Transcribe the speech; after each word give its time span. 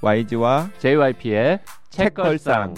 YG와 0.00 0.70
JYP의 0.78 1.58
책걸상. 1.90 2.74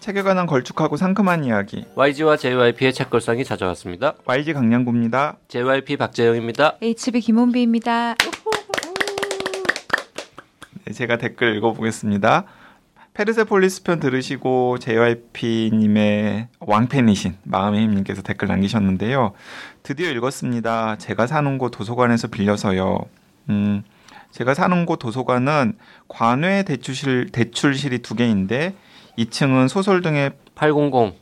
책에 0.00 0.22
관한 0.22 0.46
걸쭉하고 0.46 0.96
상큼한 0.96 1.44
이야기. 1.44 1.84
YG와 1.94 2.36
JYP의 2.36 2.92
책걸상이 2.92 3.44
찾아왔습니다. 3.44 4.14
YG 4.24 4.52
강량구입니다. 4.52 5.38
JYP 5.46 5.96
박재영입니다. 5.96 6.78
HB 6.82 7.20
김원비입니다. 7.20 8.16
네, 10.86 10.92
제가 10.92 11.18
댓글 11.18 11.54
읽어보겠습니다. 11.56 12.44
페르세폴리스 13.14 13.84
편 13.84 14.00
들으시고 14.00 14.78
JYP님의 14.78 16.48
왕팬이신 16.58 17.36
마음의 17.44 17.80
힘님께서 17.82 18.22
댓글 18.22 18.48
남기셨는데요. 18.48 19.34
드디어 19.84 20.10
읽었습니다. 20.10 20.96
제가 20.96 21.28
사는 21.28 21.58
곳 21.58 21.70
도서관에서 21.70 22.26
빌려서요. 22.26 22.98
음, 23.50 23.84
제가 24.32 24.54
사는 24.54 24.86
곳 24.86 24.98
도서관은 24.98 25.74
관외 26.08 26.62
대출실, 26.64 27.28
대출실이 27.30 27.98
두 27.98 28.14
개인데 28.14 28.74
2층은 29.18 29.68
소설 29.68 30.00
등의 30.02 30.32
800. 30.54 31.14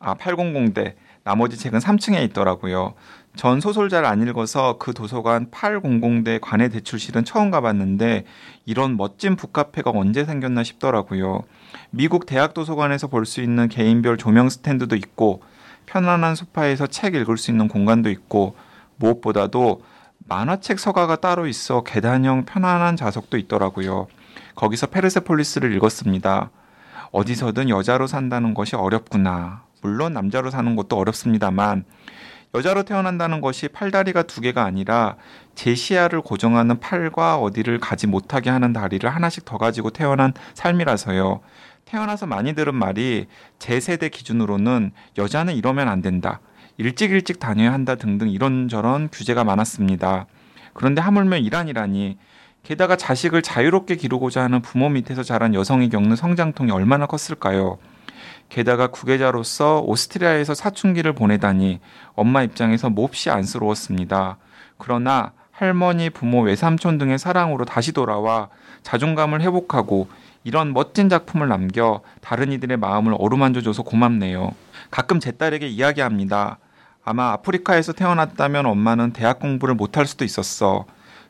아, 0.00 0.14
800대. 0.14 0.94
나머지 1.24 1.58
책은 1.58 1.78
3층에 1.80 2.22
있더라고요. 2.30 2.94
전 3.36 3.60
소설 3.60 3.88
잘안 3.88 4.26
읽어서 4.26 4.76
그 4.78 4.94
도서관 4.94 5.50
800대 5.50 6.40
관외 6.40 6.68
대출실은 6.68 7.24
처음 7.24 7.50
가봤는데 7.50 8.24
이런 8.66 8.96
멋진 8.96 9.36
북카페가 9.36 9.90
언제 9.90 10.24
생겼나 10.24 10.62
싶더라고요. 10.62 11.44
미국 11.90 12.26
대학 12.26 12.54
도서관에서 12.54 13.08
볼 13.08 13.24
수 13.24 13.40
있는 13.40 13.68
개인별 13.68 14.16
조명 14.18 14.48
스탠드도 14.48 14.96
있고 14.96 15.42
편안한 15.86 16.34
소파에서 16.34 16.86
책 16.86 17.14
읽을 17.14 17.38
수 17.38 17.50
있는 17.50 17.68
공간도 17.68 18.10
있고 18.10 18.56
무엇보다도 18.96 19.82
만화책 20.28 20.78
서가가 20.78 21.16
따로 21.16 21.46
있어 21.46 21.82
계단형 21.82 22.44
편안한 22.44 22.96
좌석도 22.96 23.38
있더라고요. 23.38 24.08
거기서 24.56 24.88
페르세폴리스를 24.88 25.74
읽었습니다. 25.76 26.50
어디서든 27.12 27.70
여자로 27.70 28.06
산다는 28.06 28.52
것이 28.52 28.76
어렵구나. 28.76 29.62
물론 29.80 30.12
남자로 30.12 30.50
사는 30.50 30.76
것도 30.76 30.98
어렵습니다만 30.98 31.84
여자로 32.54 32.82
태어난다는 32.82 33.40
것이 33.40 33.68
팔다리가 33.68 34.24
두 34.24 34.42
개가 34.42 34.64
아니라 34.64 35.16
제 35.54 35.74
시야를 35.74 36.20
고정하는 36.20 36.78
팔과 36.78 37.38
어디를 37.38 37.78
가지 37.78 38.06
못하게 38.06 38.50
하는 38.50 38.74
다리를 38.74 39.08
하나씩 39.08 39.46
더 39.46 39.56
가지고 39.56 39.90
태어난 39.90 40.34
삶이라서요. 40.52 41.40
태어나서 41.86 42.26
많이 42.26 42.54
들은 42.54 42.74
말이 42.74 43.26
제 43.58 43.80
세대 43.80 44.10
기준으로는 44.10 44.92
여자는 45.16 45.54
이러면 45.54 45.88
안 45.88 46.02
된다. 46.02 46.40
일찍 46.80 47.10
일찍 47.10 47.40
다녀야 47.40 47.72
한다 47.72 47.96
등등 47.96 48.30
이런저런 48.30 49.08
규제가 49.10 49.42
많았습니다. 49.42 50.26
그런데 50.74 51.02
하물며 51.02 51.38
이란이라니 51.38 52.18
게다가 52.62 52.94
자식을 52.94 53.42
자유롭게 53.42 53.96
기르고자 53.96 54.44
하는 54.44 54.62
부모 54.62 54.88
밑에서 54.88 55.24
자란 55.24 55.54
여성이 55.54 55.88
겪는 55.88 56.14
성장통이 56.14 56.70
얼마나 56.70 57.06
컸을까요? 57.06 57.78
게다가 58.48 58.86
구계자로서 58.86 59.80
오스트리아에서 59.80 60.54
사춘기를 60.54 61.14
보내다니 61.14 61.80
엄마 62.14 62.44
입장에서 62.44 62.90
몹시 62.90 63.28
안쓰러웠습니다. 63.28 64.36
그러나 64.76 65.32
할머니, 65.50 66.10
부모, 66.10 66.42
외삼촌 66.42 66.98
등의 66.98 67.18
사랑으로 67.18 67.64
다시 67.64 67.90
돌아와 67.90 68.50
자존감을 68.84 69.40
회복하고 69.40 70.08
이런 70.44 70.72
멋진 70.72 71.08
작품을 71.08 71.48
남겨 71.48 72.02
다른 72.20 72.52
이들의 72.52 72.76
마음을 72.76 73.16
어루만져 73.18 73.62
줘서 73.62 73.82
고맙네요. 73.82 74.52
가끔 74.92 75.18
제 75.18 75.32
딸에게 75.32 75.66
이야기합니다. 75.66 76.58
아마 77.08 77.32
아프리카에서 77.32 77.94
태어났다면 77.94 78.66
엄마는 78.66 79.14
대학 79.14 79.38
공부를 79.38 79.74
못할 79.74 80.06
수도 80.06 80.26
있었어. 80.26 80.84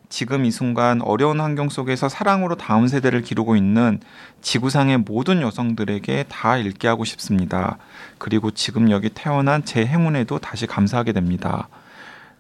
지금 0.09 0.45
이 0.45 0.51
순간 0.51 1.01
어려운 1.03 1.39
환경 1.41 1.69
속에서 1.69 2.09
사랑으로 2.09 2.57
다음 2.57 2.89
세대를 2.89 3.23
기르고 3.23 3.55
있는 3.55 4.01
지구상의 4.41 4.99
모든 4.99 5.41
여성들에게 5.41 6.25
다 6.29 6.57
읽게 6.57 6.89
하고 6.89 7.05
싶습니다. 7.05 7.79
그리고 8.19 8.51
지금 8.51 8.91
여기 8.91 9.09
태어난 9.09 9.65
제 9.65 9.87
행운에도 9.87 10.41
다시 10.41 10.67
감사하게 10.67 11.13
됩니다. 11.13 11.69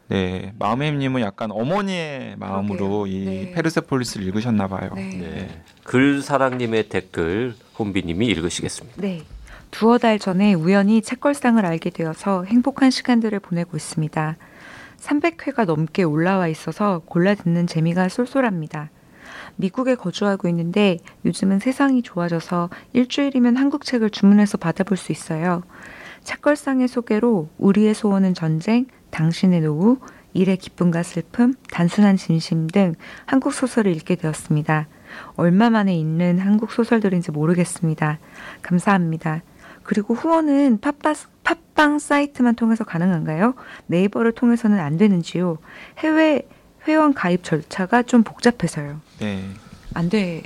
네, 0.09 0.53
마음의 0.59 0.89
힘님은 0.89 1.21
약간 1.21 1.53
어머니의 1.53 2.35
마음으로 2.39 3.05
그러게요. 3.05 3.07
이 3.07 3.25
네. 3.25 3.53
페르세폴리스를 3.53 4.27
읽으셨나 4.27 4.67
봐요. 4.67 4.91
네. 4.97 5.11
네. 5.11 5.63
글사랑님의 5.85 6.89
댓글 6.89 7.55
혼비님이 7.79 8.27
읽으시겠습니다. 8.27 9.01
네. 9.01 9.23
두어 9.71 9.99
달 9.99 10.19
전에 10.19 10.55
우연히 10.55 11.03
책걸상을 11.03 11.65
알게 11.65 11.91
되어서 11.91 12.45
행복한 12.45 12.91
시간들을 12.91 13.39
보내고 13.41 13.77
있습니다. 13.77 14.37
300회가 14.99 15.65
넘게 15.65 16.03
올라와 16.03 16.49
있어서 16.49 17.03
골라 17.05 17.35
듣는 17.35 17.67
재미가 17.67 18.09
쏠쏠합니다. 18.09 18.91
미국에 19.57 19.95
거주하고 19.95 20.49
있는데 20.49 20.99
요즘은 21.25 21.59
세상이 21.59 22.03
좋아져서 22.03 22.71
일주일이면 22.93 23.57
한국 23.57 23.85
책을 23.85 24.11
주문해서 24.11 24.59
받아볼 24.59 24.97
수 24.97 25.13
있어요. 25.13 25.63
책걸상의 26.25 26.89
소개로 26.89 27.49
우리의 27.59 27.95
소원은 27.95 28.35
전쟁, 28.35 28.87
당신의 29.11 29.63
노후, 29.63 29.99
일의 30.35 30.57
기쁨과 30.57 31.03
슬픔, 31.03 31.55
단순한 31.71 32.17
진심 32.17 32.67
등 32.67 32.95
한국 33.27 33.53
소설을 33.53 33.95
읽게 33.97 34.17
되었습니다. 34.17 34.87
얼마 35.37 35.71
만에 35.71 35.97
읽는 35.97 36.39
한국 36.39 36.71
소설들인지 36.71 37.33
모르겠습니다. 37.33 38.19
감사합니다. 38.63 39.43
그리고 39.89 40.13
후원은 40.13 40.81
팟빠, 40.83 41.15
팟빵 41.45 41.99
사이트만 41.99 42.57
통해서 42.57 42.85
가능한가요? 42.85 43.55
네이버를 43.87 44.33
통해서는 44.33 44.79
안 44.79 44.99
되는지요? 44.99 45.57
해외 46.01 46.47
회원 46.87 47.15
가입 47.15 47.43
절차가 47.43 48.03
좀 48.03 48.23
복잡해서요. 48.23 49.01
네. 49.19 49.45
안 49.95 50.11
돼요? 50.11 50.43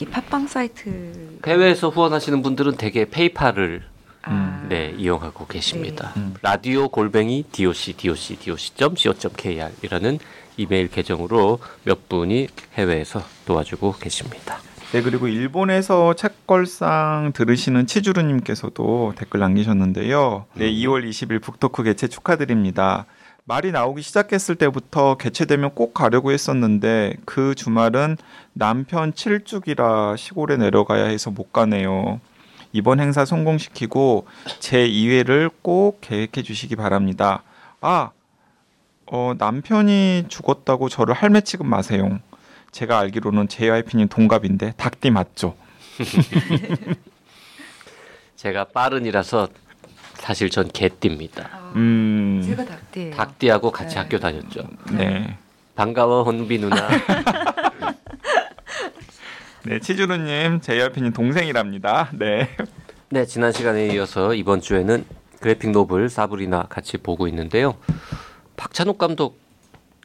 이 0.00 0.04
팟빵 0.06 0.46
사이트 0.46 1.40
해외에서 1.44 1.88
후원하시는 1.88 2.42
분들은 2.42 2.76
대개 2.76 3.10
페이팔을 3.10 3.82
아, 4.22 4.64
네, 4.68 4.94
이용하고 4.96 5.48
계십니다. 5.48 6.12
네. 6.14 6.22
음. 6.22 6.34
라디오 6.40 6.88
골뱅이 6.88 7.44
doc 7.50 7.94
doc 7.96 8.36
doc.co.kr이라는 8.38 10.18
이메일 10.58 10.88
계정으로 10.88 11.58
몇 11.82 12.08
분이 12.08 12.46
해외에서 12.74 13.20
도와주고 13.46 13.94
계십니다. 13.94 14.60
네, 14.94 15.02
그리고 15.02 15.26
일본에서 15.26 16.14
책걸상 16.14 17.32
들으시는 17.34 17.88
치주루님께서도 17.88 19.14
댓글 19.16 19.40
남기셨는데요. 19.40 20.46
네, 20.54 20.70
2월 20.70 21.04
20일 21.04 21.42
북토크 21.42 21.82
개최 21.82 22.06
축하드립니다. 22.06 23.04
말이 23.42 23.72
나오기 23.72 24.02
시작했을 24.02 24.54
때부터 24.54 25.16
개최되면 25.16 25.74
꼭 25.74 25.94
가려고 25.94 26.30
했었는데 26.30 27.16
그 27.24 27.56
주말은 27.56 28.18
남편 28.52 29.12
7주기라 29.12 30.16
시골에 30.16 30.56
내려가야 30.58 31.06
해서 31.06 31.32
못 31.32 31.52
가네요. 31.52 32.20
이번 32.72 33.00
행사 33.00 33.24
성공시키고 33.24 34.28
제 34.60 34.88
2회를 34.88 35.50
꼭 35.62 35.98
계획해 36.02 36.44
주시기 36.44 36.76
바랍니다. 36.76 37.42
아, 37.80 38.10
어, 39.06 39.34
남편이 39.36 40.26
죽었다고 40.28 40.88
저를 40.88 41.14
할매 41.14 41.40
취급 41.40 41.66
마세요. 41.66 42.20
제가 42.74 42.98
알기로는 42.98 43.46
JYP님 43.46 44.08
동갑인데 44.08 44.72
닭띠 44.76 45.10
맞죠? 45.10 45.54
제가 48.34 48.64
빠른이라서 48.64 49.48
사실 50.14 50.50
전 50.50 50.68
개띠입니다. 50.68 51.72
음, 51.76 52.42
제가 52.44 52.64
닭띠예요. 52.64 53.14
닭띠하고 53.14 53.70
같이 53.70 53.94
네. 53.94 54.00
학교 54.00 54.18
다녔죠. 54.18 54.66
네. 54.90 55.38
반가워 55.76 56.24
혼비 56.24 56.58
누나. 56.58 56.88
네, 59.66 59.78
치주루님, 59.78 60.60
JYP님 60.60 61.12
동생이랍니다. 61.12 62.10
네. 62.12 62.48
네, 63.08 63.24
지난 63.24 63.52
시간에 63.52 63.86
이어서 63.94 64.34
이번 64.34 64.60
주에는 64.60 65.06
그래픽 65.38 65.70
노블 65.70 66.08
사브리나 66.08 66.64
같이 66.64 66.98
보고 66.98 67.28
있는데요. 67.28 67.76
박찬욱 68.56 68.98
감독 68.98 69.38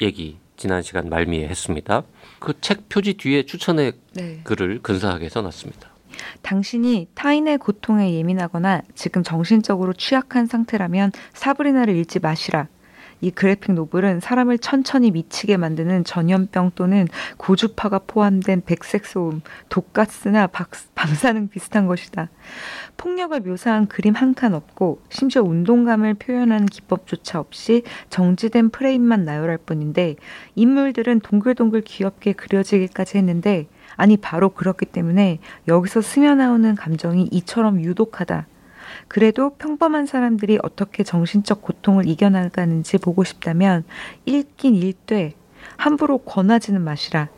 얘기 0.01 0.37
지난 0.55 0.83
시간 0.83 1.09
말미에 1.09 1.47
했습니다. 1.47 2.03
그 2.39 2.53
책 2.61 2.89
표지 2.89 3.13
뒤에 3.15 3.45
추천의 3.45 3.93
네. 4.13 4.41
글을 4.43 4.81
근사하게 4.81 5.29
써놨습니다. 5.29 5.89
당신이 6.41 7.07
타인의 7.15 7.57
고통에 7.59 8.13
예민하거나 8.13 8.81
지금 8.95 9.23
정신적으로 9.23 9.93
취약한 9.93 10.45
상태라면 10.45 11.11
사브리나를 11.33 11.95
읽지 11.97 12.19
마시라. 12.19 12.67
이 13.21 13.31
그래픽 13.31 13.73
노블은 13.73 14.21
사람을 14.21 14.59
천천히 14.59 15.11
미치게 15.11 15.57
만드는 15.57 16.03
전염병 16.05 16.71
또는 16.75 17.07
고주파가 17.37 17.99
포함된 18.07 18.61
백색 18.65 19.05
소음, 19.05 19.41
독가스나 19.69 20.47
박- 20.47 20.69
방사능 20.95 21.49
비슷한 21.49 21.85
것이다. 21.87 22.29
폭력을 22.97 23.39
묘사한 23.41 23.87
그림 23.87 24.13
한 24.15 24.29
칸 24.33 24.53
없고 24.53 25.01
심지어 25.09 25.41
운동감을 25.41 26.13
표현하는 26.13 26.65
기법조차 26.67 27.39
없이 27.39 27.83
정지된 28.09 28.69
프레임만 28.69 29.25
나열할 29.25 29.57
뿐인데 29.57 30.15
인물들은 30.55 31.21
동글동글 31.21 31.81
귀엽게 31.81 32.33
그려지기까지 32.33 33.17
했는데 33.17 33.67
아니 33.95 34.15
바로 34.17 34.49
그렇기 34.49 34.85
때문에 34.85 35.39
여기서 35.67 36.01
스며나오는 36.01 36.75
감정이 36.75 37.27
이처럼 37.31 37.81
유독하다. 37.83 38.45
그래도 39.07 39.51
평범한 39.51 40.05
사람들이 40.05 40.59
어떻게 40.63 41.03
정신적 41.03 41.61
고통을 41.61 42.07
이겨나가는지 42.07 42.97
보고 42.97 43.23
싶다면 43.23 43.83
읽긴 44.25 44.75
읽되 44.75 45.33
함부로 45.77 46.17
권하지는 46.19 46.81
마시라. 46.81 47.29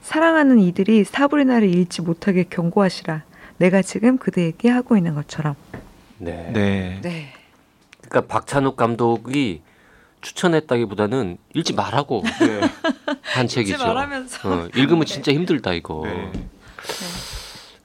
사랑하는 0.00 0.58
이들이 0.60 1.04
사브리나를 1.04 1.68
잃지 1.68 2.02
못하게 2.02 2.44
경고하시라. 2.44 3.24
내가 3.58 3.82
지금 3.82 4.18
그대에게 4.18 4.70
하고 4.70 4.96
있는 4.96 5.14
것처럼. 5.14 5.54
네. 6.18 6.50
네. 6.52 7.00
네. 7.02 7.32
그러니까 8.08 8.32
박찬욱 8.32 8.76
감독이 8.76 9.62
추천했다기보다는 10.20 11.38
읽지 11.54 11.74
말라고 11.74 12.22
네. 12.40 12.60
한 13.22 13.46
책이죠. 13.46 13.78
말하면서. 13.78 14.48
어, 14.48 14.68
읽으면 14.74 15.04
진짜 15.04 15.32
힘들다 15.32 15.74
이거. 15.74 16.02
네. 16.04 16.32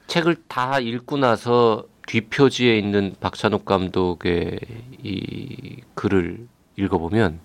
책을 0.06 0.36
다 0.48 0.78
읽고 0.78 1.16
나서 1.16 1.84
뒷표지에 2.14 2.78
있는 2.78 3.16
박찬욱 3.18 3.64
감독의 3.64 4.60
이 5.02 5.80
글을 5.94 6.46
읽어보면 6.76 7.40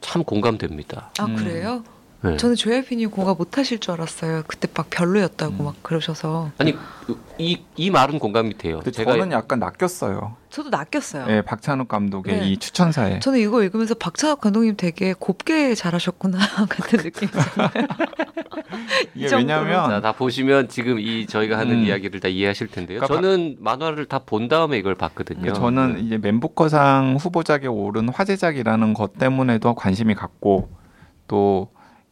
참 0.00 0.24
공감됩니다. 0.24 1.12
아 1.18 1.26
음. 1.26 1.36
그래요? 1.36 1.84
네. 2.22 2.36
저는 2.36 2.54
조혜빈이 2.54 3.06
공감 3.06 3.36
못하실 3.38 3.78
줄 3.78 3.92
알았어요. 3.92 4.42
그때 4.46 4.68
막 4.76 4.90
별로였다고 4.90 5.54
음. 5.60 5.64
막 5.64 5.74
그러셔서 5.82 6.50
아니 6.58 6.76
이, 7.38 7.58
이 7.76 7.90
말은 7.90 8.18
공감이 8.18 8.58
돼요. 8.58 8.76
근데 8.76 8.90
제가 8.90 9.12
저는 9.12 9.32
약간 9.32 9.58
낚였어요. 9.58 10.36
저도 10.50 10.68
낚였어요. 10.68 11.26
네, 11.26 11.40
박찬욱 11.42 11.88
감독의 11.88 12.40
네. 12.40 12.48
이 12.50 12.56
추천사에. 12.58 13.20
저는 13.20 13.38
이거 13.38 13.62
읽으면서 13.62 13.94
박찬욱 13.94 14.40
감독님 14.40 14.76
되게 14.76 15.14
곱게 15.18 15.74
잘하셨구나 15.74 16.38
같은 16.68 16.98
느낌이잖아요. 17.04 17.70
이 19.14 19.24
이게. 19.24 19.34
왜냐면 19.36 19.88
자, 19.88 20.00
다 20.00 20.12
보시면 20.12 20.68
지금 20.68 20.98
이 20.98 21.26
저희가 21.26 21.56
하는 21.58 21.76
음. 21.78 21.84
이야기를 21.84 22.20
다 22.20 22.28
이해하실 22.28 22.68
텐데요. 22.68 23.00
그러니까 23.00 23.14
저는 23.14 23.56
만화를 23.60 24.06
다 24.06 24.20
본 24.26 24.46
다음에 24.48 24.76
이걸 24.78 24.94
봤거든요. 24.94 25.52
저는 25.54 26.04
이제 26.04 26.18
맨부커상 26.18 27.16
후보작에 27.18 27.66
오른 27.66 28.08
화제작이라는 28.10 28.92
것 28.94 29.14
때문에도 29.18 29.74
관심이 29.74 30.14
갔고 30.14 30.68
또이 31.26 31.66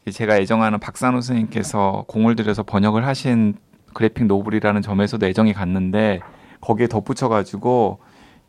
제 0.09 0.11
제가 0.11 0.39
애정하는 0.39 0.79
박산호 0.81 1.21
선생님께서 1.21 2.05
공을 2.09 2.37
들여서 2.37 2.63
번역을 2.63 3.07
하신 3.07 3.55
그래픽 3.93 4.27
노블이라는 4.27 4.81
점에서도 4.83 5.25
애정이 5.27 5.53
갔는데 5.53 6.21
거기에 6.61 6.87
덧붙여가지고 6.89 7.99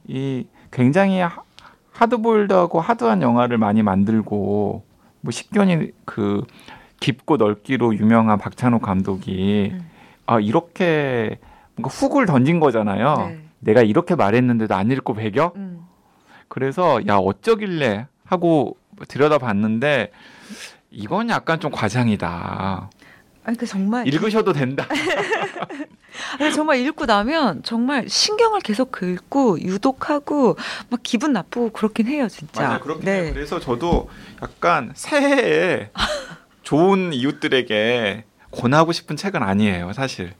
이 0.07 0.47
굉장히 0.71 1.19
하- 1.19 1.41
하드보일드하고 1.91 2.79
하드한 2.79 3.21
영화를 3.21 3.57
많이 3.57 3.83
만들고 3.83 4.83
뭐 5.21 5.31
식견이 5.31 5.91
그 6.06 6.44
깊고 7.00 7.38
넓기로 7.38 7.95
유명한 7.95 8.38
박찬욱 8.38 8.81
감독이 8.81 9.71
음. 9.73 9.89
아 10.25 10.39
이렇게 10.39 11.39
뭔가 11.75 11.89
훅을 11.89 12.25
던진 12.25 12.59
거잖아요. 12.59 13.15
네. 13.17 13.39
내가 13.59 13.81
이렇게 13.81 14.15
말했는데도 14.15 14.75
안 14.75 14.91
읽고 14.91 15.13
배겨? 15.13 15.51
음. 15.55 15.81
그래서 16.47 17.00
야 17.07 17.17
어쩌길래 17.17 18.07
하고 18.25 18.77
들여다봤는데 19.07 20.12
이건 20.91 21.30
약간 21.30 21.59
좀 21.59 21.71
과장이다. 21.71 22.89
아니 23.44 23.57
그 23.57 23.65
정말 23.65 24.07
읽으셔도 24.07 24.53
된다. 24.53 24.88
아니, 26.39 26.53
정말 26.53 26.80
읽고 26.80 27.06
나면 27.06 27.63
정말 27.63 28.07
신경을 28.07 28.59
계속 28.62 28.91
긁고 28.91 29.62
유독하고 29.62 30.57
막 30.89 31.00
기분 31.03 31.33
나쁘고 31.33 31.71
그렇긴 31.71 32.07
해요 32.07 32.27
진짜. 32.27 32.62
맞아요. 32.62 32.80
그렇긴 32.80 33.06
네. 33.06 33.24
해요. 33.24 33.31
그래서 33.33 33.59
저도 33.59 34.09
약간 34.41 34.91
새해에 34.95 35.91
좋은 36.63 37.13
이웃들에게 37.13 38.25
권하고 38.51 38.91
싶은 38.91 39.15
책은 39.15 39.41
아니에요, 39.41 39.94
사실. 39.94 40.33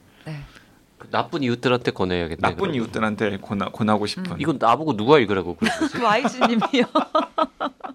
나쁜 1.10 1.42
이웃들한테 1.42 1.90
권해야겠네. 1.90 2.40
나쁜 2.40 2.56
그러면. 2.56 2.74
이웃들한테 2.76 3.38
권하, 3.38 3.68
권하고 3.70 4.06
싶은. 4.06 4.32
음. 4.32 4.36
이건 4.40 4.58
나보고 4.60 4.96
누가 4.96 5.18
읽으라고 5.18 5.56
그랬지? 5.56 5.92
그 5.92 6.02
YG님이요. 6.04 6.84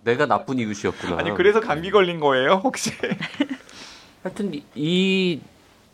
내가 0.04 0.26
나쁜 0.26 0.60
이웃이었구나. 0.60 1.18
아니 1.18 1.34
그래서 1.34 1.60
감기 1.60 1.92
걸린 1.92 2.20
거예요, 2.20 2.62
혹시? 2.64 2.92
하여튼 4.24 4.54
이- 4.54 4.64
이 4.76 5.40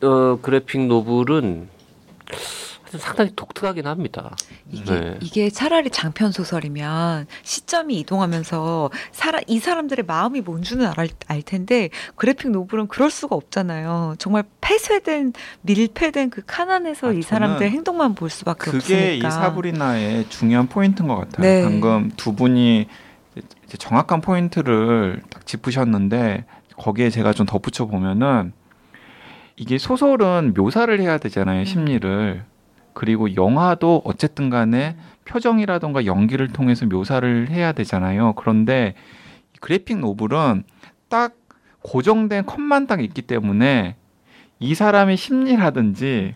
어, 0.04 0.38
그래픽 0.42 0.86
노블은 0.86 1.68
상당히 2.98 3.32
독특하긴 3.34 3.86
합니다. 3.86 4.34
이게 4.70 4.92
네. 4.92 5.18
이게 5.20 5.50
차라리 5.50 5.90
장편 5.90 6.32
소설이면 6.32 7.26
시점이 7.42 7.98
이동하면서 8.00 8.90
사람 9.12 9.42
이 9.46 9.58
사람들의 9.58 10.04
마음이 10.06 10.40
뭔지는 10.40 10.90
알, 10.96 11.08
알 11.26 11.42
텐데 11.42 11.90
그래픽 12.16 12.50
노블은 12.50 12.88
그럴 12.88 13.10
수가 13.10 13.36
없잖아요. 13.36 14.16
정말 14.18 14.44
폐쇄된 14.60 15.32
밀폐된 15.62 16.30
그 16.30 16.42
칸안에서 16.46 17.08
아, 17.08 17.12
이 17.12 17.22
사람들의 17.22 17.70
행동만 17.70 18.14
볼 18.14 18.30
수밖에 18.30 18.70
그게 18.70 18.76
없으니까. 18.76 19.28
이 19.28 19.30
사브리나의 19.30 20.28
중요한 20.28 20.68
포인트인 20.68 21.08
것 21.08 21.16
같아요. 21.16 21.46
네. 21.46 21.62
방금 21.62 22.10
두 22.16 22.34
분이 22.34 22.86
이제 23.66 23.76
정확한 23.78 24.20
포인트를 24.20 25.22
딱 25.30 25.46
짚으셨는데 25.46 26.44
거기에 26.76 27.10
제가 27.10 27.32
좀 27.32 27.46
덧붙여 27.46 27.86
보면은 27.86 28.52
이게 29.56 29.78
소설은 29.78 30.54
묘사를 30.56 30.98
해야 31.00 31.18
되잖아요, 31.18 31.60
음. 31.60 31.64
심리를. 31.64 32.44
그리고 32.94 33.34
영화도 33.34 34.02
어쨌든 34.04 34.50
간에 34.50 34.96
표정이라던가 35.24 36.04
연기를 36.06 36.48
통해서 36.48 36.86
묘사를 36.86 37.48
해야 37.50 37.72
되잖아요. 37.72 38.34
그런데 38.34 38.94
이 39.54 39.58
그래픽 39.60 39.98
노블은 39.98 40.64
딱 41.08 41.34
고정된 41.82 42.46
컷만 42.46 42.86
딱 42.86 43.02
있기 43.02 43.22
때문에 43.22 43.96
이 44.58 44.74
사람의 44.74 45.16
심리라든지 45.16 46.34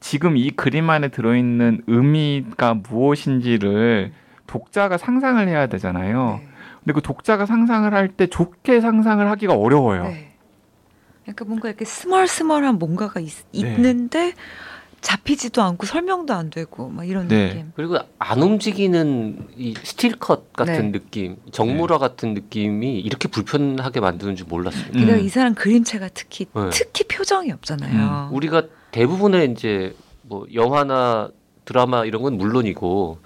지금 0.00 0.36
이 0.36 0.50
그림 0.50 0.90
안에 0.90 1.08
들어있는 1.08 1.82
의미가 1.86 2.74
무엇인지를 2.74 4.12
독자가 4.46 4.98
상상을 4.98 5.46
해야 5.48 5.66
되잖아요. 5.66 6.40
네. 6.42 6.48
근데 6.80 6.92
그 6.92 7.00
독자가 7.00 7.46
상상을 7.46 7.92
할 7.94 8.08
때 8.08 8.26
좋게 8.26 8.82
상상을 8.82 9.28
하기가 9.30 9.54
어려워요. 9.54 10.04
네. 10.04 10.32
그러니까 11.22 11.46
뭔가 11.46 11.68
이렇게 11.68 11.86
스멀스멀한 11.86 12.78
뭔가가 12.78 13.18
있, 13.20 13.30
네. 13.52 13.60
있는데 13.60 14.34
잡히지도 15.04 15.62
않고 15.62 15.84
설명도 15.84 16.32
안 16.32 16.48
되고 16.48 16.88
막 16.88 17.06
이런 17.06 17.28
네. 17.28 17.48
느낌. 17.48 17.72
그리고 17.76 17.98
안 18.18 18.42
움직이는 18.42 19.48
이 19.56 19.74
스틸컷 19.82 20.54
같은 20.54 20.92
네. 20.92 20.98
느낌, 20.98 21.36
정물화 21.52 21.98
같은 21.98 22.32
느낌이 22.32 23.00
이렇게 23.00 23.28
불편하게 23.28 24.00
만드는 24.00 24.34
줄 24.34 24.46
몰랐어요. 24.48 24.86
음. 24.94 25.00
게다가 25.00 25.18
이 25.18 25.28
사람 25.28 25.54
그림체가 25.54 26.08
특히 26.14 26.46
네. 26.54 26.70
특히 26.72 27.04
표정이 27.04 27.52
없잖아요. 27.52 28.30
우리가 28.32 28.62
대부분의 28.92 29.52
이제 29.52 29.94
뭐 30.22 30.46
영화나 30.54 31.28
드라마 31.66 32.06
이런 32.06 32.22
건 32.22 32.38
물론이고 32.38 33.18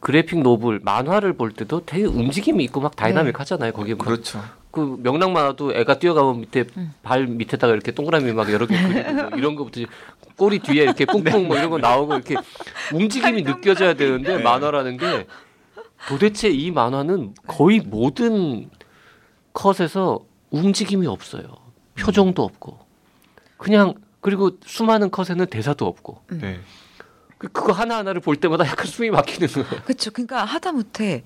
그래픽 0.00 0.40
노블 0.40 0.80
만화를 0.82 1.34
볼 1.34 1.52
때도 1.52 1.84
되게 1.84 2.04
움직임이 2.04 2.64
있고 2.64 2.80
막 2.80 2.96
다이나믹하잖아요. 2.96 3.72
거기에 3.72 3.94
막 3.94 4.06
그렇죠. 4.06 4.42
그 4.70 4.98
명랑 5.02 5.32
만화도 5.32 5.74
애가 5.74 5.98
뛰어가면 5.98 6.40
밑에 6.40 6.64
음. 6.76 6.92
발 7.02 7.26
밑에다가 7.26 7.72
이렇게 7.72 7.92
동그라미 7.92 8.32
막 8.34 8.52
여러 8.52 8.66
개 8.66 8.76
그리고 8.76 9.30
뭐 9.30 9.38
이런 9.38 9.56
거부터 9.56 9.80
꼬리 10.36 10.58
뒤에 10.58 10.82
이렇게 10.84 11.04
뿡뿡 11.06 11.46
뭐 11.46 11.56
이런 11.56 11.70
거 11.70 11.78
나오고 11.78 12.14
이렇게 12.14 12.36
움직임이 12.92 13.42
느껴져야 13.42 13.94
되는데 13.94 14.36
네. 14.36 14.42
만화라는 14.42 14.96
게 14.98 15.26
도대체 16.08 16.48
이 16.48 16.70
만화는 16.70 17.34
거의 17.46 17.80
모든 17.80 18.68
컷에서 19.52 20.20
움직임이 20.50 21.06
없어요. 21.06 21.44
표정도 21.98 22.42
없고 22.44 22.78
그냥 23.56 23.94
그리고 24.20 24.50
수많은 24.64 25.10
컷에는 25.10 25.46
대사도 25.46 25.86
없고 25.86 26.22
음. 26.32 26.38
네. 26.42 26.60
그- 27.38 27.48
그거 27.48 27.72
하나 27.72 27.96
하나를 27.98 28.20
볼 28.20 28.36
때마다 28.36 28.66
약간 28.66 28.86
숨이 28.86 29.10
막히는 29.10 29.48
거예요. 29.48 29.82
그렇죠. 29.84 30.10
그러니까 30.10 30.44
하다못해 30.44 31.24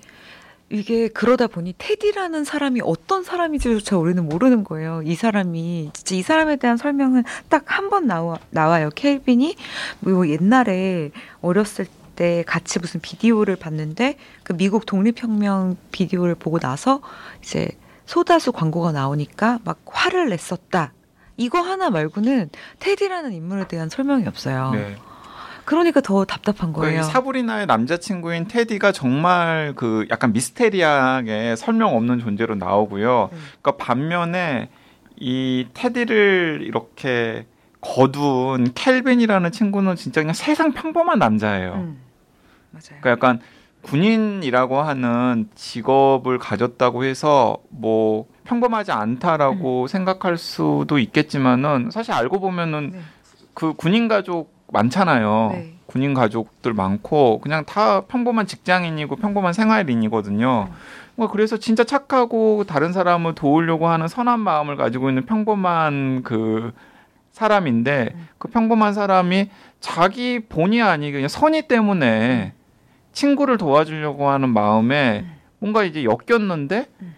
이게 0.73 1.09
그러다 1.09 1.49
보니 1.49 1.75
테디라는 1.79 2.45
사람이 2.45 2.81
어떤 2.85 3.25
사람인지조차 3.25 3.97
우리는 3.99 4.25
모르는 4.25 4.63
거예요. 4.63 5.03
이 5.05 5.17
사람이 5.17 5.91
진짜 5.93 6.15
이 6.15 6.23
사람에 6.23 6.57
대한 6.57 6.77
설명은 6.77 7.25
딱 7.49 7.65
한 7.67 7.91
번 7.91 8.07
나와 8.07 8.39
나와요. 8.51 8.89
켈빈이 8.95 9.57
뭐 10.01 10.29
옛날에 10.29 11.11
어렸을 11.43 11.87
때 12.15 12.45
같이 12.47 12.79
무슨 12.79 13.01
비디오를 13.01 13.57
봤는데 13.57 14.17
그 14.45 14.53
미국 14.57 14.87
독립혁명 14.87 15.77
비디오를 15.91 16.37
보고 16.37 16.61
나서 16.61 17.01
이제 17.43 17.69
소다수 18.07 18.53
광고가 18.53 18.93
나오니까 18.93 19.59
막 19.65 19.81
화를 19.87 20.29
냈었다. 20.29 20.93
이거 21.37 21.61
하나 21.61 21.91
말고는 21.91 22.51
테디라는 22.79 23.33
인물에 23.33 23.67
대한 23.67 23.89
설명이 23.89 24.27
없어요. 24.29 24.71
네. 24.73 24.97
그러니까 25.71 26.01
더 26.01 26.25
답답한 26.25 26.73
그 26.73 26.81
거예요. 26.81 27.05
사브리나의 27.05 27.67
남자친구인 27.67 28.49
테디가 28.49 28.91
정말 28.91 29.73
그 29.77 30.05
약간 30.11 30.33
미스테리하게 30.33 31.55
설명 31.55 31.95
없는 31.95 32.19
존재로 32.19 32.57
나오고요. 32.57 33.31
음. 33.33 33.39
그러니까 33.63 33.85
반면에 33.85 34.69
이 35.17 35.69
테디를 35.73 36.63
이렇게 36.65 37.47
거둔 37.81 38.73
켈빈이라는 38.75 39.53
친구는 39.53 39.95
진짜 39.95 40.21
그냥 40.21 40.35
세상 40.35 40.73
평범한 40.73 41.21
남자예요. 41.21 41.75
음, 41.75 42.01
맞아요. 42.73 43.01
그러니까 43.01 43.11
약간 43.11 43.41
군인이라고 43.83 44.81
하는 44.81 45.49
직업을 45.55 46.39
가졌다고 46.39 47.05
해서 47.05 47.59
뭐 47.69 48.27
평범하지 48.43 48.91
않다라고 48.91 49.87
생각할 49.87 50.37
수도 50.37 50.99
있겠지만은 50.99 51.91
사실 51.93 52.11
알고 52.11 52.41
보면은 52.41 52.91
네. 52.91 53.01
그 53.55 53.75
군인 53.75 54.09
가족 54.09 54.60
많잖아요. 54.73 55.51
네. 55.53 55.75
군인 55.87 56.15
가족들 56.15 56.73
많고 56.73 57.41
그냥 57.41 57.65
다 57.65 58.03
평범한 58.03 58.47
직장인이고 58.47 59.17
평범한 59.17 59.53
생활인이거든요. 59.53 60.69
뭐 61.17 61.29
그래서 61.29 61.57
진짜 61.57 61.85
착하고 61.85 62.65
다른 62.65 62.93
사람을 62.93 63.35
도우려고 63.35 63.89
하는 63.89 64.07
선한 64.07 64.41
마음을 64.41 64.77
가지고 64.77 65.09
있는 65.09 65.27
평범한 65.27 66.23
그 66.23 66.73
사람인데 67.33 68.13
음. 68.15 68.29
그 68.39 68.49
평범한 68.49 68.95
사람이 68.95 69.51
자기 69.81 70.41
본의 70.41 70.83
아니게 70.83 71.13
그냥 71.13 71.29
선의 71.29 71.67
때문에 71.69 72.53
친구를 73.13 73.59
도와주려고 73.59 74.29
하는 74.29 74.51
마음에 74.51 75.25
음. 75.25 75.37
뭔가 75.59 75.85
이제 75.85 76.05
엮였는데 76.05 76.87
음. 77.03 77.15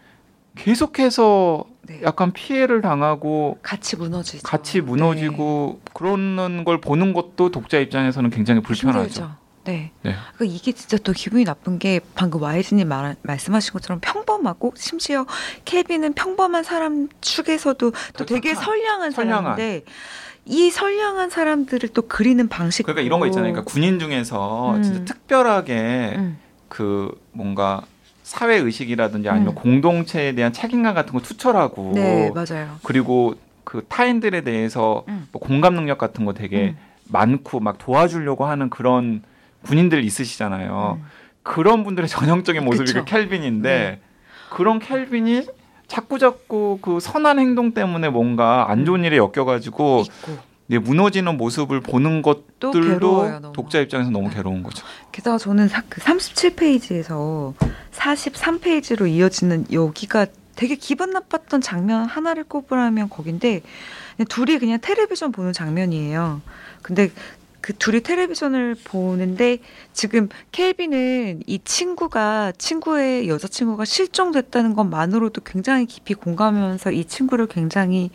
계속해서 0.57 1.65
네. 1.83 2.01
약간 2.03 2.33
피해를 2.33 2.81
당하고 2.81 3.59
같이 3.63 3.97
무너지죠. 3.97 4.43
같이 4.43 4.81
무너지고 4.81 5.81
그러는 5.93 6.65
걸 6.65 6.81
보는 6.81 7.13
것도 7.13 7.51
독자 7.51 7.79
입장에서는 7.79 8.31
굉장히 8.31 8.61
네. 8.61 8.67
불편하죠. 8.67 9.01
힘들죠. 9.01 9.43
네. 9.65 9.93
네. 10.03 10.15
그러니까 10.35 10.57
이게 10.57 10.73
진짜 10.73 10.97
또 10.99 11.13
기분이 11.13 11.45
나쁜 11.45 11.79
게 11.79 12.01
방금 12.15 12.43
와이즈님 12.43 12.89
말, 12.89 13.17
말씀하신 13.23 13.73
것처럼 13.73 14.01
평범하고 14.01 14.75
심지어 14.77 15.27
켈빈은 15.65 16.15
평범한 16.15 16.65
사람 16.65 17.09
축에서도 17.21 17.93
또더 18.17 18.25
되게 18.25 18.55
선량한 18.55 19.13
선량한. 19.13 19.57
사람인데 19.57 19.85
이 20.45 20.71
선량한 20.71 21.31
사람들을 21.31 21.91
또 21.91 22.03
그리는 22.03 22.49
방식 22.49 22.85
그러니까 22.85 23.03
이런 23.03 23.21
거 23.21 23.27
있잖아요. 23.27 23.53
그러니까 23.53 23.71
군인 23.71 23.99
중에서 24.01 24.75
음. 24.77 24.83
진짜 24.83 25.05
특별하게 25.05 26.15
음, 26.17 26.39
그 26.69 27.17
뭔가 27.31 27.83
사회 28.23 28.57
의식이라든지 28.57 29.29
아니면 29.29 29.53
음. 29.53 29.55
공동체에 29.55 30.35
대한 30.35 30.53
책임감 30.53 30.95
같은 30.95 31.13
거 31.13 31.21
투철하고 31.21 31.93
네 31.95 32.31
맞아요. 32.31 32.77
그리고 32.83 33.35
그 33.65 33.85
타인들에 33.89 34.43
대해서 34.43 35.05
음. 35.09 35.29
뭐 35.33 35.41
공감 35.41 35.75
능력 35.75 35.99
같은 35.99 36.25
거 36.25 36.33
되게 36.33 36.71
음, 36.71 36.77
많고 37.09 37.61
막 37.61 37.79
도와주려고 37.79 38.45
하는 38.47 38.71
그런 38.71 39.23
군인들 39.63 40.05
있으시잖아요. 40.05 40.99
음. 41.01 41.07
그런 41.43 41.85
분들의 41.85 42.09
전형적인 42.09 42.65
모습이 42.65 42.87
그쵸. 42.93 43.01
그 43.01 43.05
켈빈인데 43.05 43.69
네. 43.69 44.01
그런 44.51 44.79
켈빈이 44.79 45.47
자꾸 45.89 46.19
자꾸 46.19 46.79
그 46.81 47.01
선한 47.01 47.39
행동 47.39 47.73
때문에 47.75 48.09
뭔가 48.09 48.71
안 48.71 48.85
좋은 48.85 49.05
일에 49.05 49.17
엮여가지고 49.17 50.05
있고 50.07 50.33
네, 50.33 50.39
무너지는 50.69 51.37
모습을 51.37 51.81
보는 51.81 52.23
것들도. 52.23 53.53
독자 53.53 53.81
입장에서 53.81 54.11
너무 54.11 54.31
괴로운 54.31 54.63
거죠. 54.63 54.85
게다가 55.11 55.39
저는 55.39 55.69
사, 55.69 55.83
그 55.89 56.01
37페이지에서 56.01 57.55
43페이지로 57.93 59.09
이어지는 59.09 59.67
여기가 59.73 60.27
되게 60.57 60.77
기분 60.77 61.11
나빴던 61.11 61.61
장면 61.61 62.05
하나를 62.05 62.45
꼽으라면 62.45 63.09
거긴데 63.09 63.63
둘이 64.29 64.59
그냥 64.59 64.79
텔레비전 64.81 65.33
보는 65.33 65.53
장면이에요. 65.53 66.41
근데 66.83 67.11
그 67.61 67.73
둘이 67.73 68.01
텔레비전을 68.01 68.77
보는데 68.85 69.59
지금 69.93 70.29
켈빈은 70.51 71.45
이 71.47 71.61
친구가 71.65 72.53
친구의 72.59 73.29
여자친구가 73.29 73.85
실종됐다는 73.85 74.75
것만으로도 74.75 75.43
굉장히 75.43 75.87
깊이 75.87 76.15
공감하면서 76.15 76.91
이 76.91 77.05
친구를 77.05 77.47
굉장히 77.47 78.11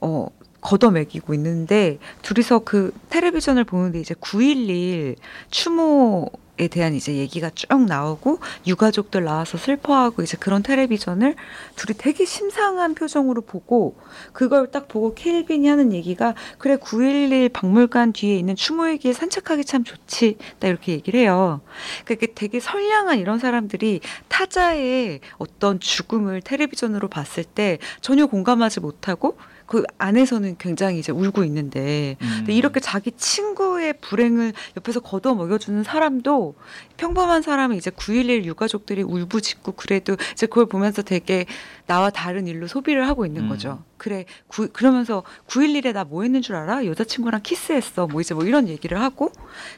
어 0.00 0.28
걷어먹이고 0.60 1.34
있는데 1.34 1.98
둘이서 2.22 2.60
그 2.60 2.92
텔레비전을 3.10 3.64
보는데 3.64 4.00
이제 4.00 4.14
9.11 4.14 5.16
추모 5.50 6.30
에 6.60 6.66
대한 6.66 6.92
이제 6.92 7.14
얘기가 7.14 7.50
쭉 7.50 7.84
나오고 7.84 8.40
유가족들 8.66 9.22
나와서 9.22 9.56
슬퍼하고 9.56 10.22
이제 10.22 10.36
그런 10.36 10.64
텔레비전을 10.64 11.36
둘이 11.76 11.96
되게 11.96 12.24
심상한 12.24 12.96
표정으로 12.96 13.42
보고 13.42 13.96
그걸 14.32 14.68
딱 14.72 14.88
보고 14.88 15.14
켈빈이 15.14 15.68
하는 15.68 15.92
얘기가 15.92 16.34
그래 16.58 16.74
9.11 16.74 17.52
박물관 17.52 18.12
뒤에 18.12 18.36
있는 18.36 18.56
추모일기에 18.56 19.12
산책하기 19.12 19.64
참 19.66 19.84
좋지 19.84 20.38
딱 20.58 20.66
이렇게 20.66 20.90
얘기를 20.92 21.20
해요. 21.20 21.60
그러니까 22.04 22.26
되게 22.34 22.58
선량한 22.58 23.20
이런 23.20 23.38
사람들이 23.38 24.00
타자의 24.26 25.20
어떤 25.36 25.78
죽음을 25.78 26.42
텔레비전으로 26.42 27.06
봤을 27.06 27.44
때 27.44 27.78
전혀 28.00 28.26
공감하지 28.26 28.80
못하고 28.80 29.38
그 29.68 29.84
안에서는 29.98 30.56
굉장히 30.58 30.98
이제 30.98 31.12
울고 31.12 31.44
있는데 31.44 32.16
음. 32.22 32.46
이렇게 32.48 32.80
자기 32.80 33.12
친구의 33.12 34.00
불행을 34.00 34.54
옆에서 34.76 35.00
걷어 35.00 35.34
먹여주는 35.34 35.84
사람도 35.84 36.54
평범한 36.96 37.42
사람은 37.42 37.76
이제 37.76 37.90
9.11 37.90 38.44
유가족들이 38.44 39.02
울부짖고 39.02 39.72
그래도 39.72 40.16
이제 40.32 40.46
그걸 40.46 40.66
보면서 40.66 41.02
되게 41.02 41.44
나와 41.86 42.10
다른 42.10 42.46
일로 42.46 42.66
소비를 42.66 43.06
하고 43.06 43.26
있는 43.26 43.44
음. 43.44 43.48
거죠. 43.50 43.84
그래, 43.98 44.24
구, 44.48 44.68
그러면서 44.72 45.22
9.11에 45.46 45.92
나 45.92 46.08
뭐 46.08 46.22
했는 46.22 46.40
줄 46.40 46.56
알아? 46.56 46.86
여자친구랑 46.86 47.42
키스했어. 47.42 48.06
뭐 48.06 48.22
이제 48.22 48.32
뭐 48.32 48.44
이런 48.44 48.66
얘기를 48.68 48.98
하고 49.00 49.30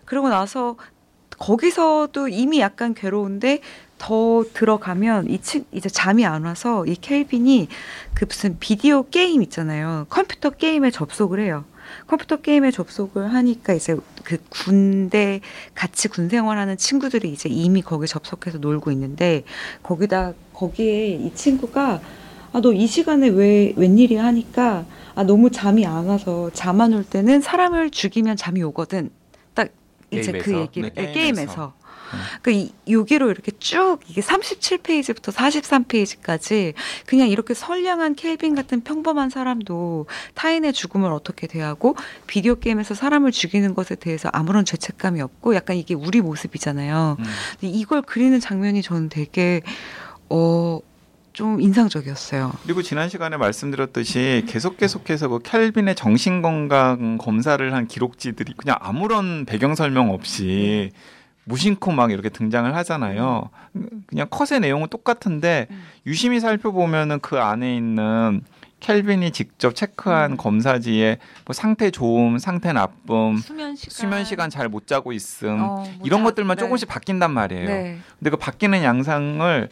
그러고 0.05 0.29
나서 0.29 0.77
거기서도 1.39 2.29
이미 2.29 2.61
약간 2.61 2.95
괴로운데 2.95 3.61
더 4.01 4.43
들어가면 4.55 5.29
이 5.31 5.39
친, 5.43 5.67
이제 5.73 5.89
잠이 5.91 6.25
안 6.25 6.45
와서 6.45 6.87
이 6.87 6.97
캘빈이 6.97 7.69
그 8.15 8.25
무슨 8.25 8.57
비디오 8.59 9.03
게임 9.11 9.43
있잖아요. 9.43 10.07
컴퓨터 10.09 10.49
게임에 10.51 10.91
접속을 10.91 11.39
해요. 11.41 11.65
컴퓨터 12.07 12.37
게임에 12.37 12.71
접속을 12.71 13.33
하니까 13.35 13.75
이제 13.75 13.97
그 14.25 14.39
군대 14.49 15.41
같이 15.75 16.09
군 16.09 16.29
생활하는 16.31 16.77
친구들이 16.79 17.31
이제 17.31 17.49
이미 17.51 17.83
거기 17.83 18.07
접속해서 18.07 18.59
놀고 18.59 18.91
있는데 18.93 19.43
거기다 19.83 20.33
거기에 20.55 21.09
이 21.11 21.35
친구가 21.35 22.01
아 22.53 22.61
너 22.61 22.73
이 22.73 22.87
시간에 22.89 23.29
왜 23.29 23.73
웬일이야 23.77 24.25
하니까 24.25 24.85
아 25.15 25.23
너무 25.25 25.51
잠이 25.51 25.87
안 25.87 26.07
와서 26.07 26.51
잠 26.55 26.81
안 26.81 26.95
올 26.95 27.05
때는 27.05 27.41
사람을 27.43 27.91
죽이면 27.91 28.37
잠이 28.37 28.63
오거든. 28.65 29.11
딱 29.55 29.69
이제 30.11 30.33
그 30.33 30.39
게임에서? 30.43 30.61
얘기를 30.63 30.93
네, 30.95 31.07
네, 31.07 31.13
게임에서. 31.13 31.75
그 32.43 32.51
이- 32.51 32.73
여기로 32.89 33.31
이렇게 33.31 33.53
쭉 33.59 33.99
이게 34.09 34.21
37페이지부터 34.21 35.33
43페이지까지 35.33 36.75
그냥 37.07 37.29
이렇게 37.29 37.55
선량한 37.55 38.15
켈빈 38.15 38.55
같은 38.55 38.81
평범한 38.83 39.31
사람도 39.31 40.07
타인의 40.35 40.73
죽음을 40.73 41.11
어떻게 41.13 41.47
대하고 41.47 41.97
비디오 42.27 42.57
게임에서 42.57 42.95
사람을 42.95 43.33
죽이는 43.33 43.75
것에 43.75 43.95
대해서 43.95 44.29
아무런 44.33 44.65
죄책감이 44.65 45.21
없고 45.21 45.55
약간 45.55 45.77
이게 45.77 45.95
우리 45.95 46.21
모습이잖아요. 46.21 47.17
음. 47.19 47.25
근데 47.61 47.69
이걸 47.69 48.03
그리는 48.03 48.39
장면이 48.41 48.83
저는 48.83 49.09
되게 49.09 49.63
어 50.29 50.81
좀 51.33 51.61
인상적이었어요. 51.61 52.53
그리고 52.65 52.83
지난 52.83 53.09
시간에 53.09 53.37
말씀드렸듯이 53.37 54.45
계속 54.49 54.77
계속해서 54.77 55.29
그 55.29 55.39
켈빈의 55.39 55.95
정신 55.95 56.43
건강 56.43 57.19
검사를 57.19 57.73
한 57.73 57.87
기록지들이 57.87 58.55
그냥 58.57 58.77
아무런 58.81 59.45
배경 59.47 59.77
설명 59.77 60.11
없이 60.11 60.91
무심코 61.55 61.91
막 61.91 62.13
이렇게 62.13 62.29
등장을 62.29 62.73
하잖아요. 62.77 63.51
그냥 64.07 64.27
컷의 64.31 64.61
내용은 64.61 64.89
똑같은데 64.89 65.67
음. 65.71 65.83
유심히 66.07 66.39
살펴보면은 66.41 67.19
그 67.21 67.39
안에 67.39 67.77
있는 67.77 68.43
켈빈이 68.79 69.33
직접 69.33 69.75
체크한 69.75 70.33
음. 70.33 70.37
검사지에 70.37 71.19
뭐 71.45 71.53
상태 71.53 71.91
좋음, 71.91 72.39
상태 72.39 72.73
나쁨, 72.73 73.37
수면 73.37 73.75
시간 73.77 73.91
수면 73.93 74.25
시간 74.25 74.49
잘 74.49 74.69
못 74.71 74.87
자고 74.87 75.13
있음 75.13 75.61
어, 75.61 75.85
뭐 75.85 75.87
이런 76.05 76.21
자- 76.21 76.25
것들만 76.25 76.57
네. 76.57 76.61
조금씩 76.61 76.89
바뀐단 76.89 77.31
말이에요. 77.33 77.67
네, 77.69 77.99
근데 78.19 78.31
그 78.31 78.37
바뀌는 78.37 78.83
양상을 78.83 79.69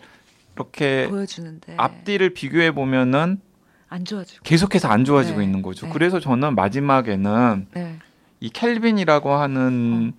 이렇게 0.56 1.06
보여주는데 1.08 1.74
앞뒤를 1.78 2.34
비교해 2.34 2.72
보면은 2.72 3.40
안 3.88 4.04
좋아지고. 4.04 4.42
계속해서 4.42 4.88
안 4.88 5.04
좋아지고 5.06 5.38
네. 5.38 5.44
있는 5.44 5.62
거죠. 5.62 5.86
네. 5.86 5.92
그래서 5.92 6.20
저는 6.20 6.54
마지막에는 6.54 7.66
네. 7.72 7.96
이 8.40 8.50
켈빈이라고 8.50 9.32
하는 9.32 10.12